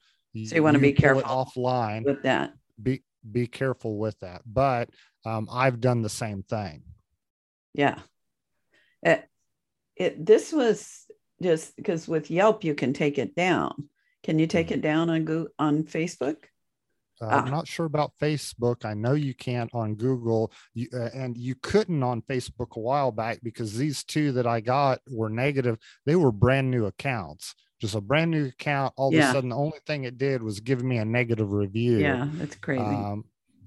[0.45, 2.05] so you wanna be careful offline.
[2.05, 2.53] With that.
[2.81, 4.41] Be be careful with that.
[4.45, 4.89] But
[5.25, 6.83] um, I've done the same thing.
[7.73, 7.99] Yeah.
[9.03, 9.27] It,
[9.95, 11.05] it this was
[11.41, 13.89] just because with Yelp you can take it down.
[14.23, 16.37] Can you take it down on Google on Facebook?
[17.21, 17.41] Uh, Ah.
[17.41, 18.85] I'm not sure about Facebook.
[18.85, 23.11] I know you can't on Google, you, uh, and you couldn't on Facebook a while
[23.11, 25.77] back because these two that I got were negative.
[26.05, 28.93] They were brand new accounts, just a brand new account.
[28.97, 31.99] All of a sudden, the only thing it did was give me a negative review.
[31.99, 32.81] Yeah, that's crazy.
[32.81, 33.25] Um,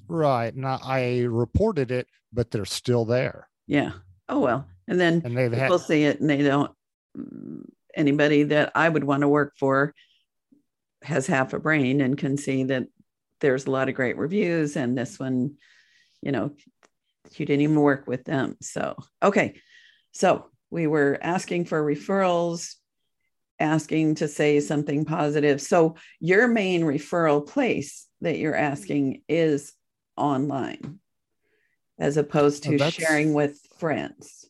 [0.09, 0.53] right.
[0.53, 3.49] And I, I reported it, but they're still there.
[3.67, 3.93] yeah.
[4.29, 4.67] Oh well.
[4.87, 6.71] And then And they've had, people see it and they don't
[7.17, 7.63] mm,
[7.95, 9.95] anybody that I would want to work for
[11.03, 12.87] has half a brain and can see that
[13.41, 15.57] there's a lot of great reviews and this one,
[16.23, 16.51] you know,
[17.37, 18.57] you didn't even work with them.
[18.61, 19.61] So, okay.
[20.13, 22.75] So we were asking for referrals,
[23.61, 25.61] asking to say something positive.
[25.61, 28.73] So your main referral place that you're mm-hmm.
[28.73, 29.73] asking is
[30.17, 30.99] online
[31.99, 34.47] as opposed Oh, to that's- sharing with friends.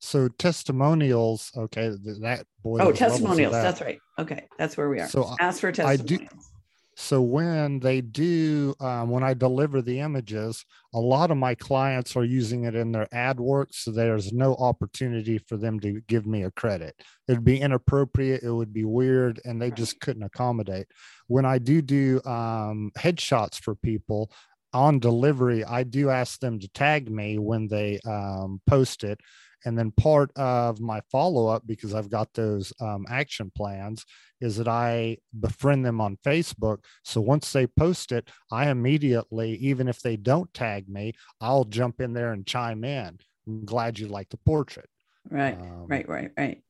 [0.00, 1.50] so testimonials.
[1.56, 1.88] Okay.
[2.20, 2.78] That boy.
[2.80, 3.52] Oh, there's levels of testimonials.
[3.52, 3.62] that.
[3.62, 3.98] That's right.
[4.18, 5.08] Okay, that's where we are.
[5.08, 6.50] So Ask for I do- testimonials.
[6.96, 12.14] So when they do, um, when I deliver the images, a lot of my clients
[12.16, 13.70] are using it in their ad work.
[13.72, 16.94] So there's no opportunity for them to give me a credit.
[17.26, 18.42] It'd be inappropriate.
[18.44, 20.86] It would be weird, and they just couldn't accommodate.
[21.26, 24.30] When I do do um, headshots for people
[24.72, 29.20] on delivery, I do ask them to tag me when they um, post it.
[29.64, 34.04] And then part of my follow up, because I've got those um, action plans,
[34.40, 36.84] is that I befriend them on Facebook.
[37.02, 42.00] So once they post it, I immediately, even if they don't tag me, I'll jump
[42.00, 43.18] in there and chime in.
[43.46, 44.88] I'm glad you like the portrait.
[45.30, 46.62] Right, Um, right, right, right.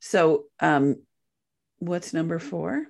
[0.00, 0.96] So, um,
[1.78, 2.86] what's number four?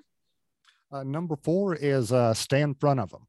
[0.90, 3.26] Uh, number four is uh, stay in front of them.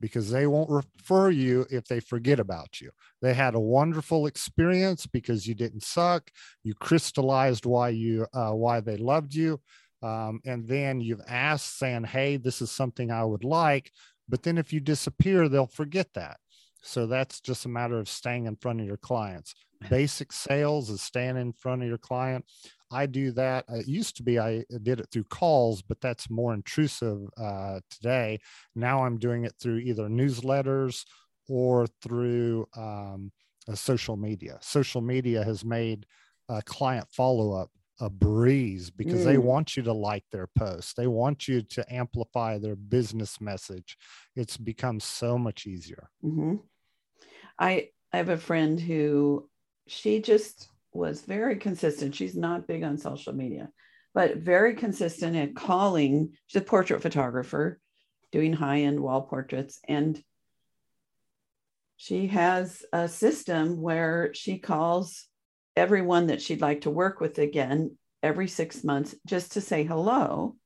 [0.00, 2.90] Because they won't refer you if they forget about you.
[3.20, 6.30] They had a wonderful experience because you didn't suck.
[6.62, 9.60] You crystallized why you uh, why they loved you,
[10.02, 13.92] um, and then you've asked saying, "Hey, this is something I would like."
[14.28, 16.38] But then if you disappear, they'll forget that.
[16.82, 19.54] So that's just a matter of staying in front of your clients.
[19.90, 22.44] Basic sales is staying in front of your client.
[22.90, 23.64] I do that.
[23.68, 28.40] It used to be I did it through calls, but that's more intrusive uh, today.
[28.74, 31.04] Now I'm doing it through either newsletters
[31.48, 33.32] or through um,
[33.74, 34.58] social media.
[34.60, 36.06] Social media has made
[36.64, 37.70] client follow up
[38.00, 39.24] a breeze because mm.
[39.24, 40.96] they want you to like their post.
[40.96, 43.96] They want you to amplify their business message.
[44.34, 46.08] It's become so much easier.
[46.24, 46.56] Mm-hmm.
[47.58, 49.48] I I have a friend who
[49.86, 52.14] she just was very consistent.
[52.14, 53.70] She's not big on social media,
[54.14, 56.32] but very consistent at calling.
[56.46, 57.78] She's a portrait photographer
[58.32, 59.80] doing high end wall portraits.
[59.88, 60.22] And
[61.96, 65.26] she has a system where she calls
[65.76, 70.56] everyone that she'd like to work with again every six months just to say hello.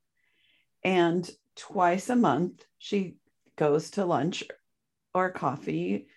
[0.83, 3.17] And twice a month, she
[3.57, 4.45] goes to lunch
[5.15, 6.09] or coffee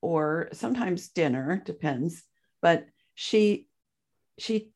[0.00, 2.22] or sometimes dinner, depends.
[2.60, 3.66] But she
[4.38, 4.70] she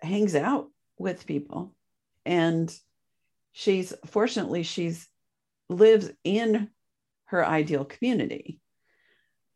[0.00, 0.68] hangs out
[0.98, 1.74] with people
[2.24, 2.74] and
[3.52, 5.08] she's fortunately she's
[5.68, 6.68] lives in
[7.26, 8.60] her ideal community.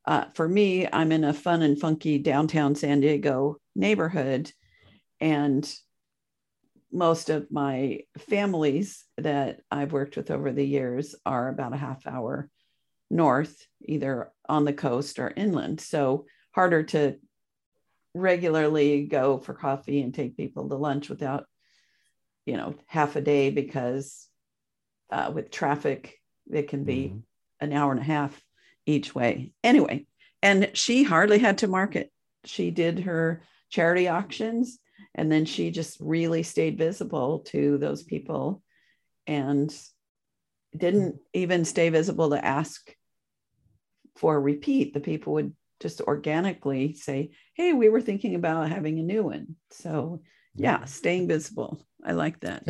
[0.04, 4.50] Uh, for me i'm in a fun and funky downtown san diego neighborhood
[5.20, 5.70] and
[6.90, 12.06] most of my families that i've worked with over the years are about a half
[12.06, 12.48] hour
[13.10, 15.80] north either on the coast or inland.
[15.80, 17.16] So harder to
[18.14, 21.46] regularly go for coffee and take people to lunch without
[22.46, 24.26] you know half a day because
[25.10, 26.18] uh, with traffic
[26.50, 27.18] it can be mm-hmm.
[27.60, 28.40] an hour and a half
[28.86, 29.52] each way.
[29.62, 30.06] Anyway
[30.42, 32.12] and she hardly had to market.
[32.44, 34.78] She did her charity auctions
[35.14, 38.62] and then she just really stayed visible to those people
[39.26, 39.74] and
[40.76, 42.94] didn't even stay visible to ask
[44.16, 44.94] for repeat.
[44.94, 49.56] The people would just organically say, hey, we were thinking about having a new one.
[49.70, 50.22] So,
[50.54, 51.80] yeah, staying visible.
[52.04, 52.64] I like that.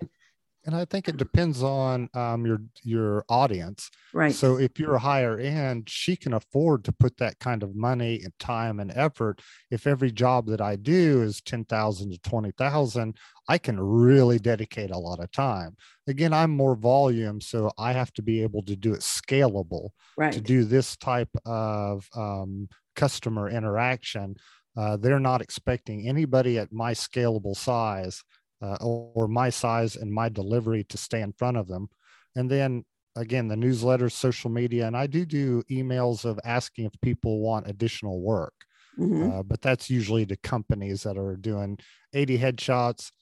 [0.64, 3.90] And I think it depends on um, your your audience.
[4.12, 4.34] Right.
[4.34, 8.20] So if you're a higher end, she can afford to put that kind of money
[8.22, 9.40] and time and effort.
[9.70, 13.16] If every job that I do is ten thousand to twenty thousand,
[13.48, 15.74] I can really dedicate a lot of time.
[16.06, 20.34] Again, I'm more volume, so I have to be able to do it scalable right.
[20.34, 24.34] to do this type of um, customer interaction.
[24.76, 28.22] Uh, they're not expecting anybody at my scalable size
[28.60, 31.88] uh, or, my size and my delivery to stay in front of them.
[32.34, 32.84] And then
[33.16, 37.68] again, the newsletters, social media, and I do do emails of asking if people want
[37.68, 38.54] additional work.
[38.98, 39.30] Mm-hmm.
[39.30, 41.78] Uh, but that's usually to companies that are doing
[42.14, 43.12] 80 headshots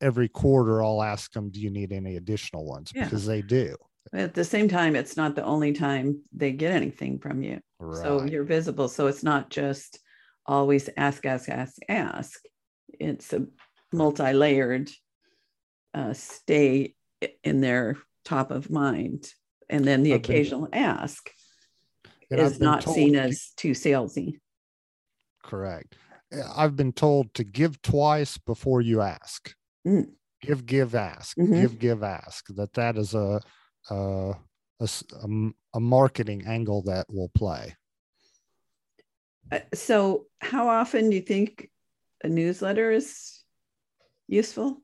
[0.00, 0.82] every quarter.
[0.82, 2.90] I'll ask them, do you need any additional ones?
[2.94, 3.04] Yeah.
[3.04, 3.76] Because they do.
[4.12, 7.60] At the same time, it's not the only time they get anything from you.
[7.80, 8.02] Right.
[8.02, 8.88] So you're visible.
[8.88, 9.98] So it's not just
[10.46, 12.40] always ask, ask, ask, ask.
[13.00, 13.46] It's a
[13.92, 14.90] multi layered
[15.94, 16.94] uh, stay
[17.42, 19.26] in their top of mind.
[19.68, 21.30] And then the I've occasional been, ask
[22.30, 24.38] is not seen as too salesy.
[25.42, 25.96] Correct.
[26.56, 29.54] I've been told to give twice before you ask.
[29.86, 30.10] Mm.
[30.40, 31.36] Give, give, ask.
[31.36, 31.60] Mm-hmm.
[31.60, 32.46] Give, give, ask.
[32.54, 33.40] That that is a
[33.90, 34.34] uh,
[34.80, 34.88] a,
[35.74, 37.74] a, marketing angle that will play.
[39.52, 41.70] Uh, so, how often do you think
[42.22, 43.44] a newsletter is
[44.26, 44.82] useful?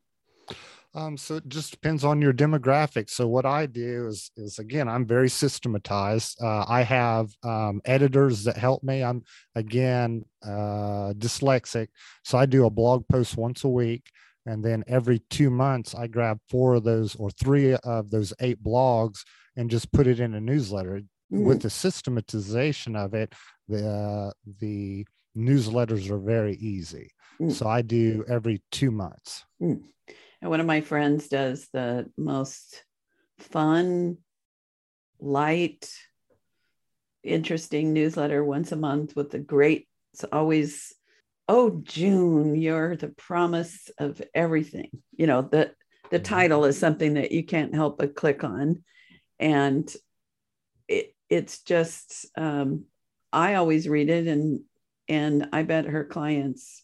[0.92, 3.10] Um, so it just depends on your demographic.
[3.10, 6.42] So what I do is, is again, I'm very systematized.
[6.42, 9.04] Uh, I have um, editors that help me.
[9.04, 9.22] I'm
[9.54, 11.88] again uh, dyslexic,
[12.24, 14.10] so I do a blog post once a week.
[14.46, 18.62] And then every two months, I grab four of those or three of those eight
[18.62, 19.20] blogs
[19.56, 21.02] and just put it in a newsletter.
[21.32, 21.44] Mm.
[21.44, 23.34] With the systematization of it,
[23.68, 24.30] the uh,
[24.60, 27.10] the newsletters are very easy.
[27.40, 27.52] Mm.
[27.52, 29.44] So I do every two months.
[29.62, 29.82] Mm.
[30.40, 32.84] And one of my friends does the most
[33.38, 34.18] fun,
[35.20, 35.88] light,
[37.22, 40.94] interesting newsletter once a month with the great, it's always
[41.50, 45.72] oh june you're the promise of everything you know the
[46.10, 46.24] the mm-hmm.
[46.24, 48.82] title is something that you can't help but click on
[49.38, 49.94] and
[50.88, 52.84] it, it's just um,
[53.32, 54.60] i always read it and
[55.08, 56.82] and i bet her clients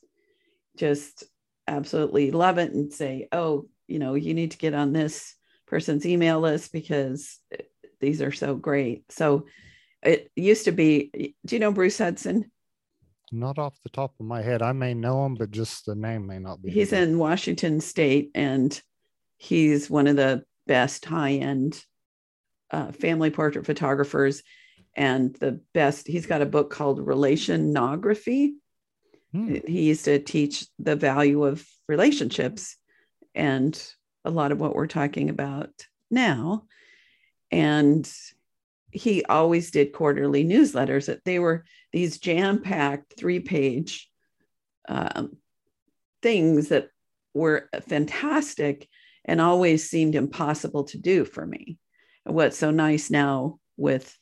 [0.76, 1.24] just
[1.68, 5.34] absolutely love it and say oh you know you need to get on this
[5.66, 7.38] person's email list because
[8.00, 9.10] these are so great.
[9.10, 9.46] So
[10.02, 12.50] it used to be, do you know Bruce Hudson?
[13.32, 14.62] Not off the top of my head.
[14.62, 16.70] I may know him, but just the name may not be.
[16.70, 18.80] He's in Washington State and
[19.36, 21.82] he's one of the best high end
[22.70, 24.42] uh, family portrait photographers
[24.94, 26.06] and the best.
[26.06, 28.50] He's got a book called Relationography.
[29.32, 29.56] Hmm.
[29.66, 32.76] He used to teach the value of relationships
[33.34, 33.80] and
[34.24, 35.70] a lot of what we're talking about
[36.10, 36.64] now.
[37.50, 38.10] And
[38.90, 44.08] he always did quarterly newsletters that they were these jam-packed three-page
[44.88, 45.36] um,
[46.22, 46.88] things that
[47.34, 48.88] were fantastic
[49.24, 51.78] and always seemed impossible to do for me.
[52.24, 54.16] What's so nice now with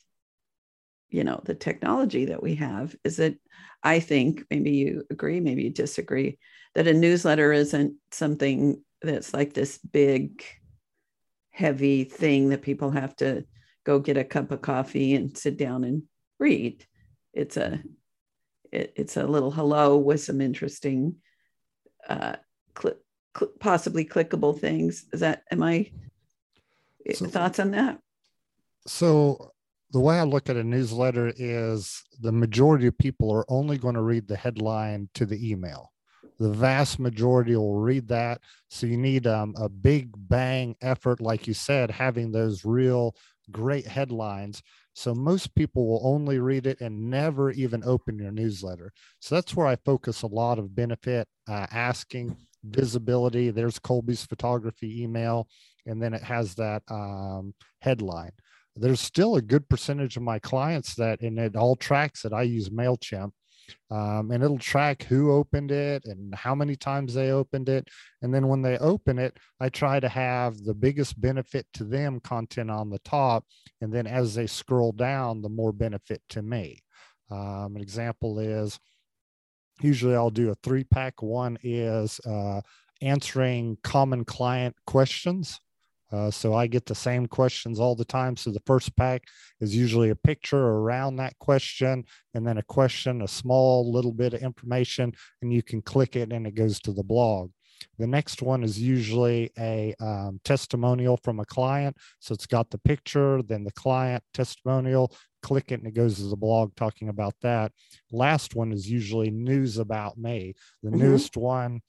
[1.09, 3.35] you know the technology that we have is that
[3.83, 6.39] I think maybe you agree, maybe you disagree,
[6.73, 10.43] that a newsletter isn't something that's like this big,
[11.51, 13.45] heavy thing that people have to
[13.85, 16.03] go get a cup of coffee and sit down and
[16.39, 16.85] read.
[17.33, 17.81] It's a
[18.71, 21.15] it, it's a little hello with some interesting,
[22.09, 22.35] uh,
[22.77, 22.99] cl-
[23.37, 25.05] cl- possibly clickable things.
[25.13, 25.91] Is that am I
[27.13, 27.99] so, thoughts on that?
[28.87, 29.51] So
[29.91, 33.95] the way I look at a newsletter is the majority of people are only going
[33.95, 35.91] to read the headline to the email.
[36.37, 38.41] The vast majority will read that.
[38.69, 43.15] So you need um, a big bang effort, like you said, having those real
[43.51, 44.61] great headlines.
[44.93, 48.91] So most people will only read it and never even open your newsletter.
[49.19, 53.49] So that's where I focus a lot of benefit, uh, asking visibility.
[53.49, 55.47] There's Colby's photography email,
[55.85, 58.31] and then it has that um, headline
[58.75, 62.41] there's still a good percentage of my clients that, and it all tracks that I
[62.41, 63.31] use MailChimp
[63.91, 67.87] um, and it'll track who opened it and how many times they opened it.
[68.21, 72.19] And then when they open it, I try to have the biggest benefit to them
[72.19, 73.45] content on the top.
[73.81, 76.81] And then as they scroll down, the more benefit to me.
[77.29, 78.79] Um, an example is
[79.81, 81.21] usually I'll do a three pack.
[81.21, 82.61] One is uh,
[83.01, 85.59] answering common client questions.
[86.15, 88.37] Uh, so I get the same questions all the time.
[88.37, 89.23] So the first pack
[89.59, 94.33] is usually a picture around that question, and then a question, a small little bit
[94.33, 97.51] of information, and you can click it and it goes to the blog.
[97.97, 101.97] The next one is usually a um, testimonial from a client.
[102.19, 105.13] So it's got the picture, then the client testimonial,
[105.43, 107.73] click it and it goes to the blog talking about that.
[108.11, 110.55] Last one is usually news about me.
[110.81, 110.99] The mm-hmm.
[110.99, 111.81] newest one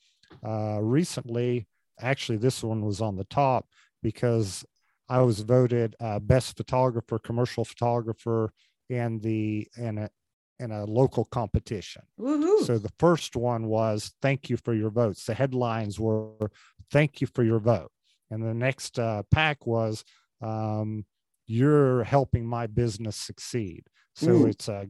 [0.44, 1.68] uh, recently,
[2.00, 3.66] actually, this one was on the top
[4.02, 4.64] because
[5.08, 8.52] I was voted uh, best photographer, commercial photographer
[8.88, 10.10] in the in a
[10.58, 12.02] in a local competition.
[12.16, 12.64] Woo-hoo.
[12.64, 15.24] So the first one was thank you for your votes.
[15.24, 16.50] The headlines were
[16.90, 17.90] thank you for your vote,
[18.30, 20.04] and the next uh, pack was
[20.42, 21.04] um,
[21.46, 23.84] you're helping my business succeed.
[24.14, 24.48] So mm.
[24.48, 24.88] it's a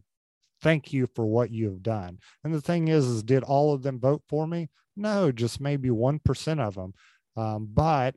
[0.62, 2.18] thank you for what you have done.
[2.42, 4.68] And the thing is, is did all of them vote for me?
[4.96, 6.94] No, just maybe one percent of them.
[7.36, 8.14] Um, but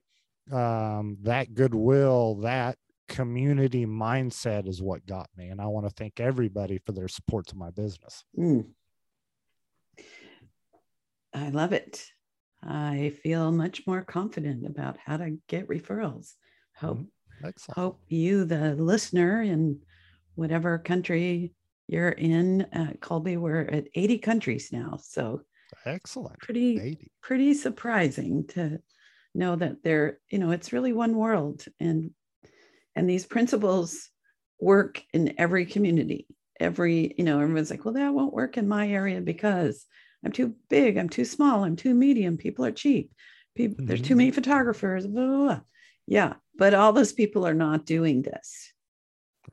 [0.52, 2.78] um, that goodwill, that
[3.08, 5.47] community mindset is what got me.
[5.47, 8.24] And I want to thank everybody for their support to my business.
[8.38, 8.68] Mm.
[11.34, 12.06] I love it.
[12.64, 16.34] I feel much more confident about how to get referrals.
[16.76, 17.00] Hope,
[17.43, 19.80] mm, hope you, the listener in
[20.36, 21.54] whatever country
[21.88, 25.00] you're in, uh, Colby, we're at 80 countries now.
[25.02, 25.41] So
[25.86, 26.39] excellent.
[26.39, 27.12] Pretty, 80.
[27.22, 28.80] pretty surprising to
[29.34, 31.66] know that they're you know it's really one world.
[31.80, 32.12] And
[32.96, 34.10] and these principles
[34.60, 36.28] work in every community.
[36.60, 39.86] Every you know everyone's like well that won't work in my area because
[40.26, 43.14] i'm too big i'm too small i'm too medium people are cheap
[43.56, 43.86] people, mm-hmm.
[43.86, 45.60] there's too many photographers blah, blah, blah.
[46.06, 48.74] yeah but all those people are not doing this.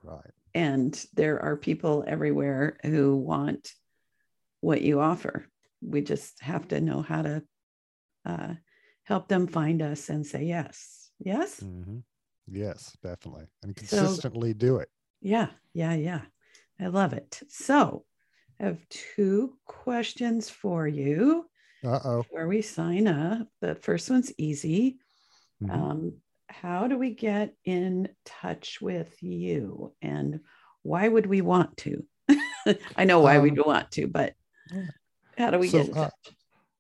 [0.03, 0.33] Right.
[0.53, 3.73] And there are people everywhere who want
[4.61, 5.47] what you offer.
[5.81, 7.43] We just have to know how to
[8.25, 8.55] uh,
[9.07, 11.11] help them find us and say yes.
[11.19, 11.61] Yes.
[11.61, 11.99] Mm-hmm.
[12.49, 13.47] Yes, definitely.
[13.63, 14.89] And consistently so, do it.
[15.21, 15.49] Yeah.
[15.73, 15.95] Yeah.
[15.95, 16.21] Yeah.
[16.81, 17.41] I love it.
[17.49, 18.05] So
[18.61, 21.47] I have two questions for you.
[21.85, 22.25] Uh oh.
[22.31, 23.47] Where we sign up.
[23.61, 24.99] The first one's easy.
[25.63, 25.71] Mm-hmm.
[25.71, 26.13] Um,
[26.49, 30.41] how do we get in touch with you and
[30.83, 32.05] why would we want to?
[32.97, 34.35] I know why um, we'd want to, but
[35.37, 36.13] how do we so, get in uh, touch?
[36.29, 36.31] uh,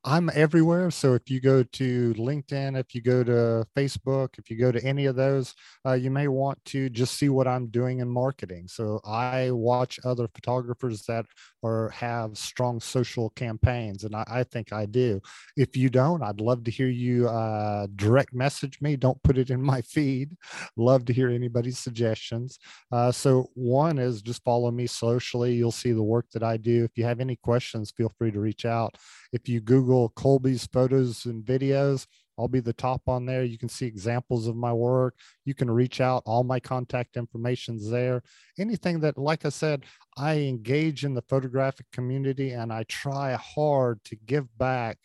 [0.08, 0.92] I'm everywhere.
[0.92, 4.82] So if you go to LinkedIn, if you go to Facebook, if you go to
[4.84, 5.52] any of those,
[5.84, 8.68] uh, you may want to just see what I'm doing in marketing.
[8.68, 11.26] So I watch other photographers that
[11.60, 15.20] or have strong social campaigns, and I, I think I do.
[15.56, 18.94] If you don't, I'd love to hear you uh, direct message me.
[18.94, 20.36] Don't put it in my feed.
[20.76, 22.60] Love to hear anybody's suggestions.
[22.92, 25.54] Uh, so one is just follow me socially.
[25.54, 26.84] You'll see the work that I do.
[26.84, 28.94] If you have any questions, feel free to reach out.
[29.32, 32.06] If you Google Colby's photos and videos,
[32.38, 33.44] I'll be the top on there.
[33.44, 35.14] You can see examples of my work.
[35.44, 36.22] You can reach out.
[36.26, 38.22] All my contact information's there.
[38.58, 39.84] Anything that, like I said,
[40.16, 44.98] I engage in the photographic community and I try hard to give back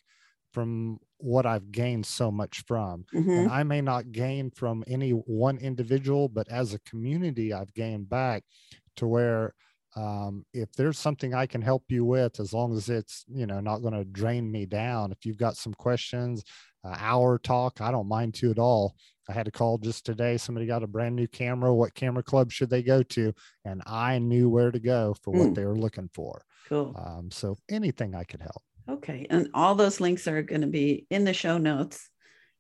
[0.52, 3.06] from what I've gained so much from.
[3.14, 3.32] Mm-hmm.
[3.32, 8.10] And I may not gain from any one individual, but as a community, I've gained
[8.10, 8.44] back
[8.98, 9.54] to where
[9.96, 13.60] um, if there's something I can help you with, as long as it's you know
[13.60, 15.12] not going to drain me down.
[15.12, 16.44] If you've got some questions,
[16.84, 18.96] uh, hour talk, I don't mind to at all.
[19.30, 20.38] I had a call just today.
[20.38, 21.74] Somebody got a brand new camera.
[21.74, 23.34] What camera club should they go to?
[23.66, 25.56] And I knew where to go for what mm.
[25.56, 26.42] they were looking for.
[26.68, 26.96] Cool.
[26.98, 28.62] Um, so anything I could help.
[28.89, 32.10] Okay, and all those links are going to be in the show notes.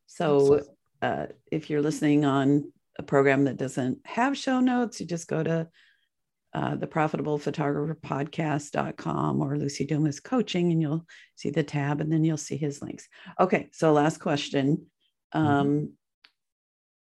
[0.05, 0.61] So
[1.01, 5.41] uh, if you're listening on a program that doesn't have show notes, you just go
[5.41, 5.67] to
[6.53, 12.11] uh, the profitable photographer podcast.com or Lucy Dumas coaching and you'll see the tab and
[12.11, 13.07] then you'll see his links.
[13.39, 14.87] Okay, so last question.
[15.33, 15.47] Mm-hmm.
[15.47, 15.85] Um, mm-hmm.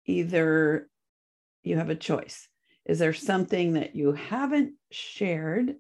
[0.07, 0.89] Either
[1.63, 2.49] you have a choice.
[2.87, 5.75] Is there something that you haven't shared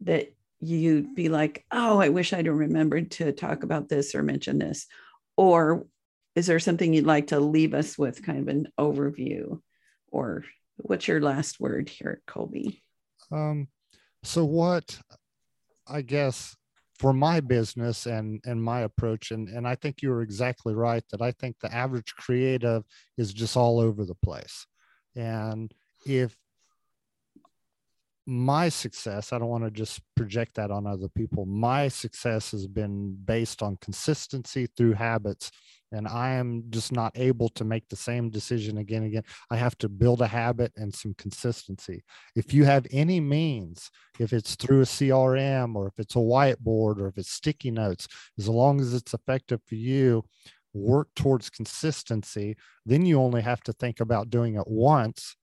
[0.00, 4.58] that you'd be like, oh, I wish I'd remembered to talk about this or mention
[4.58, 4.86] this?
[5.36, 5.86] Or
[6.34, 9.60] is there something you'd like to leave us with, kind of an overview?
[10.10, 10.44] Or
[10.76, 12.82] what's your last word here, Colby?
[13.30, 13.68] Um,
[14.22, 14.98] so what
[15.86, 16.56] I guess
[16.98, 21.04] for my business and and my approach and and I think you are exactly right
[21.10, 22.82] that I think the average creative
[23.16, 24.66] is just all over the place.
[25.16, 25.72] And
[26.04, 26.36] if
[28.28, 31.46] my success, I don't want to just project that on other people.
[31.46, 35.50] My success has been based on consistency through habits
[35.92, 39.22] and I am just not able to make the same decision again and again.
[39.50, 42.04] I have to build a habit and some consistency.
[42.36, 47.00] If you have any means, if it's through a CRM or if it's a whiteboard
[47.00, 48.08] or if it's sticky notes,
[48.38, 50.22] as long as it's effective for you,
[50.74, 52.58] work towards consistency.
[52.84, 55.34] Then you only have to think about doing it once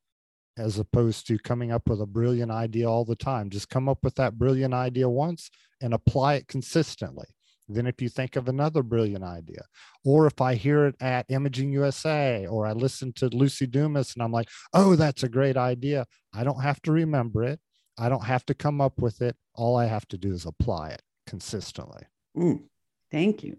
[0.57, 3.49] as opposed to coming up with a brilliant idea all the time.
[3.49, 5.49] Just come up with that brilliant idea once
[5.81, 7.27] and apply it consistently.
[7.67, 9.63] Then if you think of another brilliant idea
[10.03, 14.21] or if i hear it at imaging usa or i listen to lucy dumas and
[14.21, 17.59] i'm like oh that's a great idea i don't have to remember it.
[17.97, 19.35] I don't have to come up with it.
[19.53, 22.03] All i have to do is apply it consistently.
[22.37, 22.63] Mm,
[23.11, 23.57] thank you.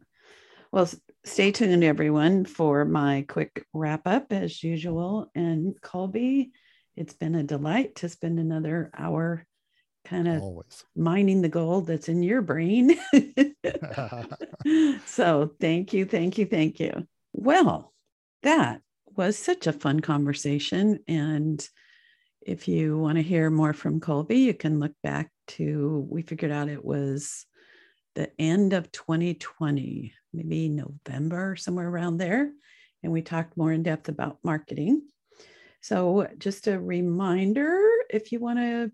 [0.73, 0.89] Well
[1.25, 5.31] stay tuned everyone for my quick wrap up as usual.
[5.35, 6.53] And colby
[6.97, 9.47] it's been a delight to spend another hour
[10.07, 10.85] kind of Always.
[10.95, 12.97] mining the gold that's in your brain.
[15.07, 17.07] so thank you, thank you, thank you.
[17.33, 17.93] Well,
[18.43, 18.81] that
[19.17, 21.01] was such a fun conversation.
[21.09, 21.67] And
[22.41, 26.53] if you want to hear more from Colby, you can look back to, we figured
[26.53, 27.45] out it was
[28.15, 32.51] the end of 2020, maybe November, somewhere around there.
[33.03, 35.03] And we talked more in depth about marketing.
[35.81, 37.79] So, just a reminder
[38.11, 38.91] if you want to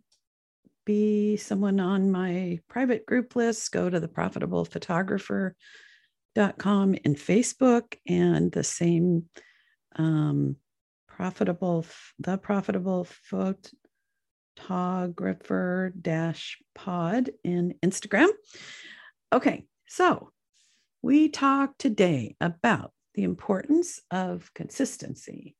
[0.85, 8.64] be someone on my private group list, go to the profitablephotographer.com in Facebook and the
[8.64, 9.30] same
[9.97, 10.57] um,
[11.07, 11.87] profitable,
[12.18, 13.07] the profitable
[14.57, 18.28] photographer dash pod in Instagram.
[19.33, 20.30] Okay, so
[21.01, 25.55] we talked today about the importance of consistency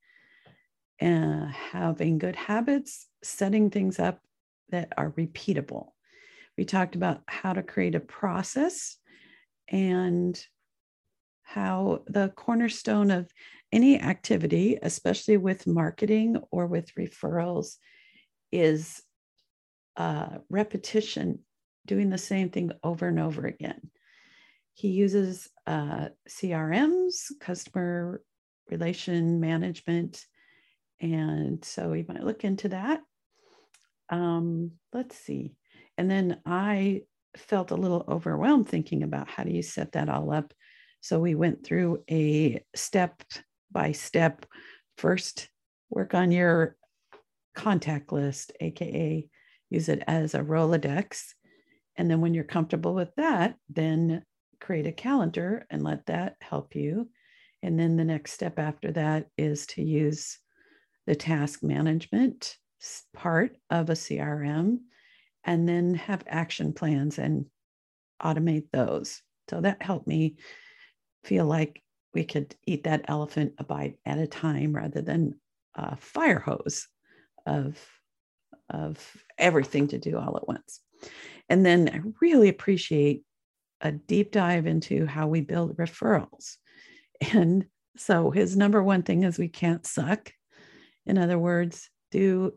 [1.03, 4.21] and having good habits, setting things up
[4.71, 5.89] that are repeatable.
[6.57, 8.97] We talked about how to create a process
[9.69, 10.41] and
[11.43, 13.29] how the cornerstone of
[13.73, 17.79] any activity, especially with marketing or with referrals,
[18.53, 19.03] is
[19.97, 21.41] uh, repetition,
[21.85, 23.91] doing the same thing over and over again.
[24.75, 28.23] He uses uh, CRMs, customer
[28.71, 30.25] relation management.
[31.03, 33.03] And so we might look into that
[34.13, 35.57] um, let's see.
[35.99, 37.03] And then I
[37.37, 40.53] felt a little overwhelmed thinking about how do you set that all up.
[41.01, 43.23] So we went through a step
[43.73, 44.47] by step.
[44.99, 45.49] First,
[45.91, 46.77] work on your
[47.55, 49.29] contact list, AKA
[49.71, 51.33] use it as a Rolodex.
[51.97, 54.23] And then when you're comfortable with that, then
[54.61, 57.09] create a calendar and let that help you.
[57.63, 60.39] And then the next step after that is to use
[61.07, 62.57] the task management
[63.15, 64.79] part of a CRM
[65.45, 67.47] and then have action plans and
[68.23, 69.23] automate those.
[69.51, 70.37] So that helped me
[71.25, 71.83] feel like
[72.15, 75.35] we could eat that elephant a bite at a time rather than
[75.75, 76.87] a fire hose
[77.47, 77.79] of,
[78.69, 78.99] of
[79.39, 80.81] everything to do all at once.
[81.49, 83.23] And then I really appreciate
[83.81, 86.57] a deep dive into how we build referrals.
[87.33, 87.67] And
[87.97, 90.33] so his number one thing is we can't suck.
[91.07, 92.53] In other words, do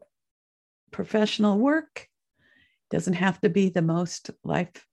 [0.91, 2.07] professional work.
[2.91, 4.85] Doesn't have to be the most life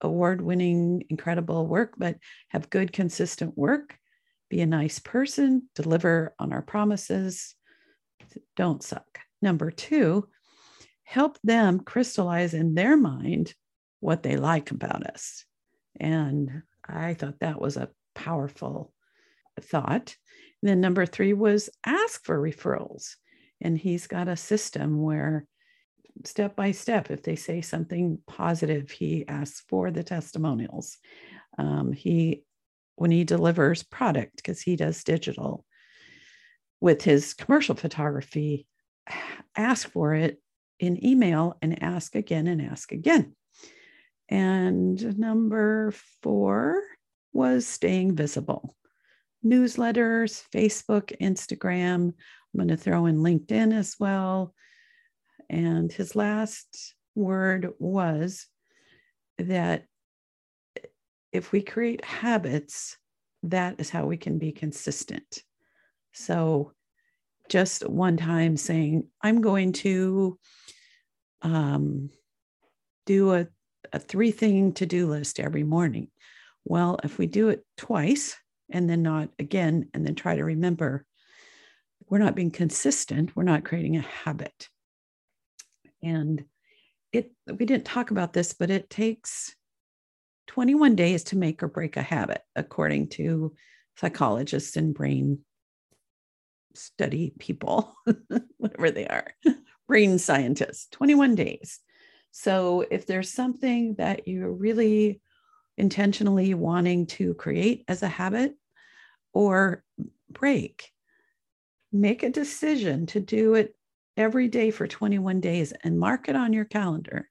[0.00, 2.16] award winning, incredible work, but
[2.48, 3.96] have good, consistent work.
[4.48, 7.54] Be a nice person, deliver on our promises.
[8.56, 9.18] Don't suck.
[9.40, 10.28] Number two,
[11.04, 13.54] help them crystallize in their mind
[14.00, 15.44] what they like about us.
[15.98, 18.92] And I thought that was a powerful
[19.60, 20.16] thought.
[20.62, 23.16] Then number three was ask for referrals.
[23.60, 25.46] And he's got a system where
[26.24, 30.98] step by step, if they say something positive, he asks for the testimonials.
[31.58, 32.44] Um, he,
[32.96, 35.64] when he delivers product, because he does digital
[36.80, 38.66] with his commercial photography,
[39.56, 40.40] ask for it
[40.78, 43.34] in email and ask again and ask again.
[44.28, 46.82] And number four
[47.32, 48.74] was staying visible.
[49.44, 52.08] Newsletters, Facebook, Instagram.
[52.08, 54.54] I'm going to throw in LinkedIn as well.
[55.50, 58.46] And his last word was
[59.38, 59.84] that
[61.32, 62.96] if we create habits,
[63.44, 65.42] that is how we can be consistent.
[66.12, 66.72] So,
[67.48, 70.38] just one time saying, I'm going to
[71.42, 72.10] um,
[73.04, 73.48] do a
[73.92, 76.08] a three thing to do list every morning.
[76.64, 78.36] Well, if we do it twice
[78.72, 81.06] and then not again, and then try to remember,
[82.08, 84.68] we're not being consistent, we're not creating a habit.
[86.02, 86.44] And
[87.12, 89.54] it, we didn't talk about this, but it takes
[90.48, 93.54] 21 days to make or break a habit, according to
[93.96, 95.38] psychologists and brain
[96.74, 97.94] study people,
[98.56, 99.32] whatever they are,
[99.86, 101.80] brain scientists, 21 days.
[102.30, 105.20] So if there's something that you're really
[105.76, 108.54] intentionally wanting to create as a habit
[109.32, 109.84] or
[110.30, 110.90] break,
[111.92, 113.74] make a decision to do it
[114.16, 117.28] every day for 21 days and mark it on your calendar.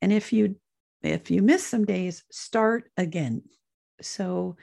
[0.00, 0.56] And if you
[1.02, 3.42] if you miss some days, start again.
[4.00, 4.56] So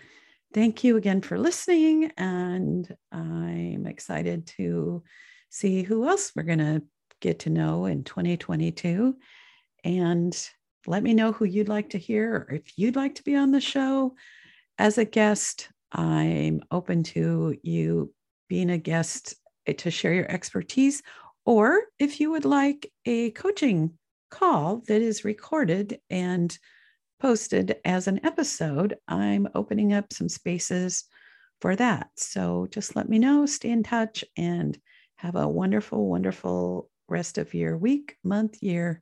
[0.54, 5.04] thank you again for listening and I'm excited to
[5.50, 6.84] see who else we're going to
[7.22, 9.16] get to know in 2022
[9.84, 10.50] and
[10.88, 13.52] let me know who you'd like to hear or if you'd like to be on
[13.52, 14.16] the show
[14.78, 15.70] as a guest.
[15.92, 18.14] I'm open to you
[18.50, 19.36] being a guest
[19.66, 21.02] eh, to share your expertise,
[21.46, 23.98] or if you would like a coaching
[24.32, 26.58] call that is recorded and
[27.20, 31.06] posted as an episode, I'm opening up some spaces
[31.62, 32.10] for that.
[32.18, 34.78] So just let me know, stay in touch, and
[35.18, 39.02] have a wonderful, wonderful rest of your week, month, year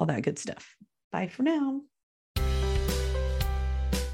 [0.00, 0.74] all that good stuff.
[1.12, 1.82] Bye for now.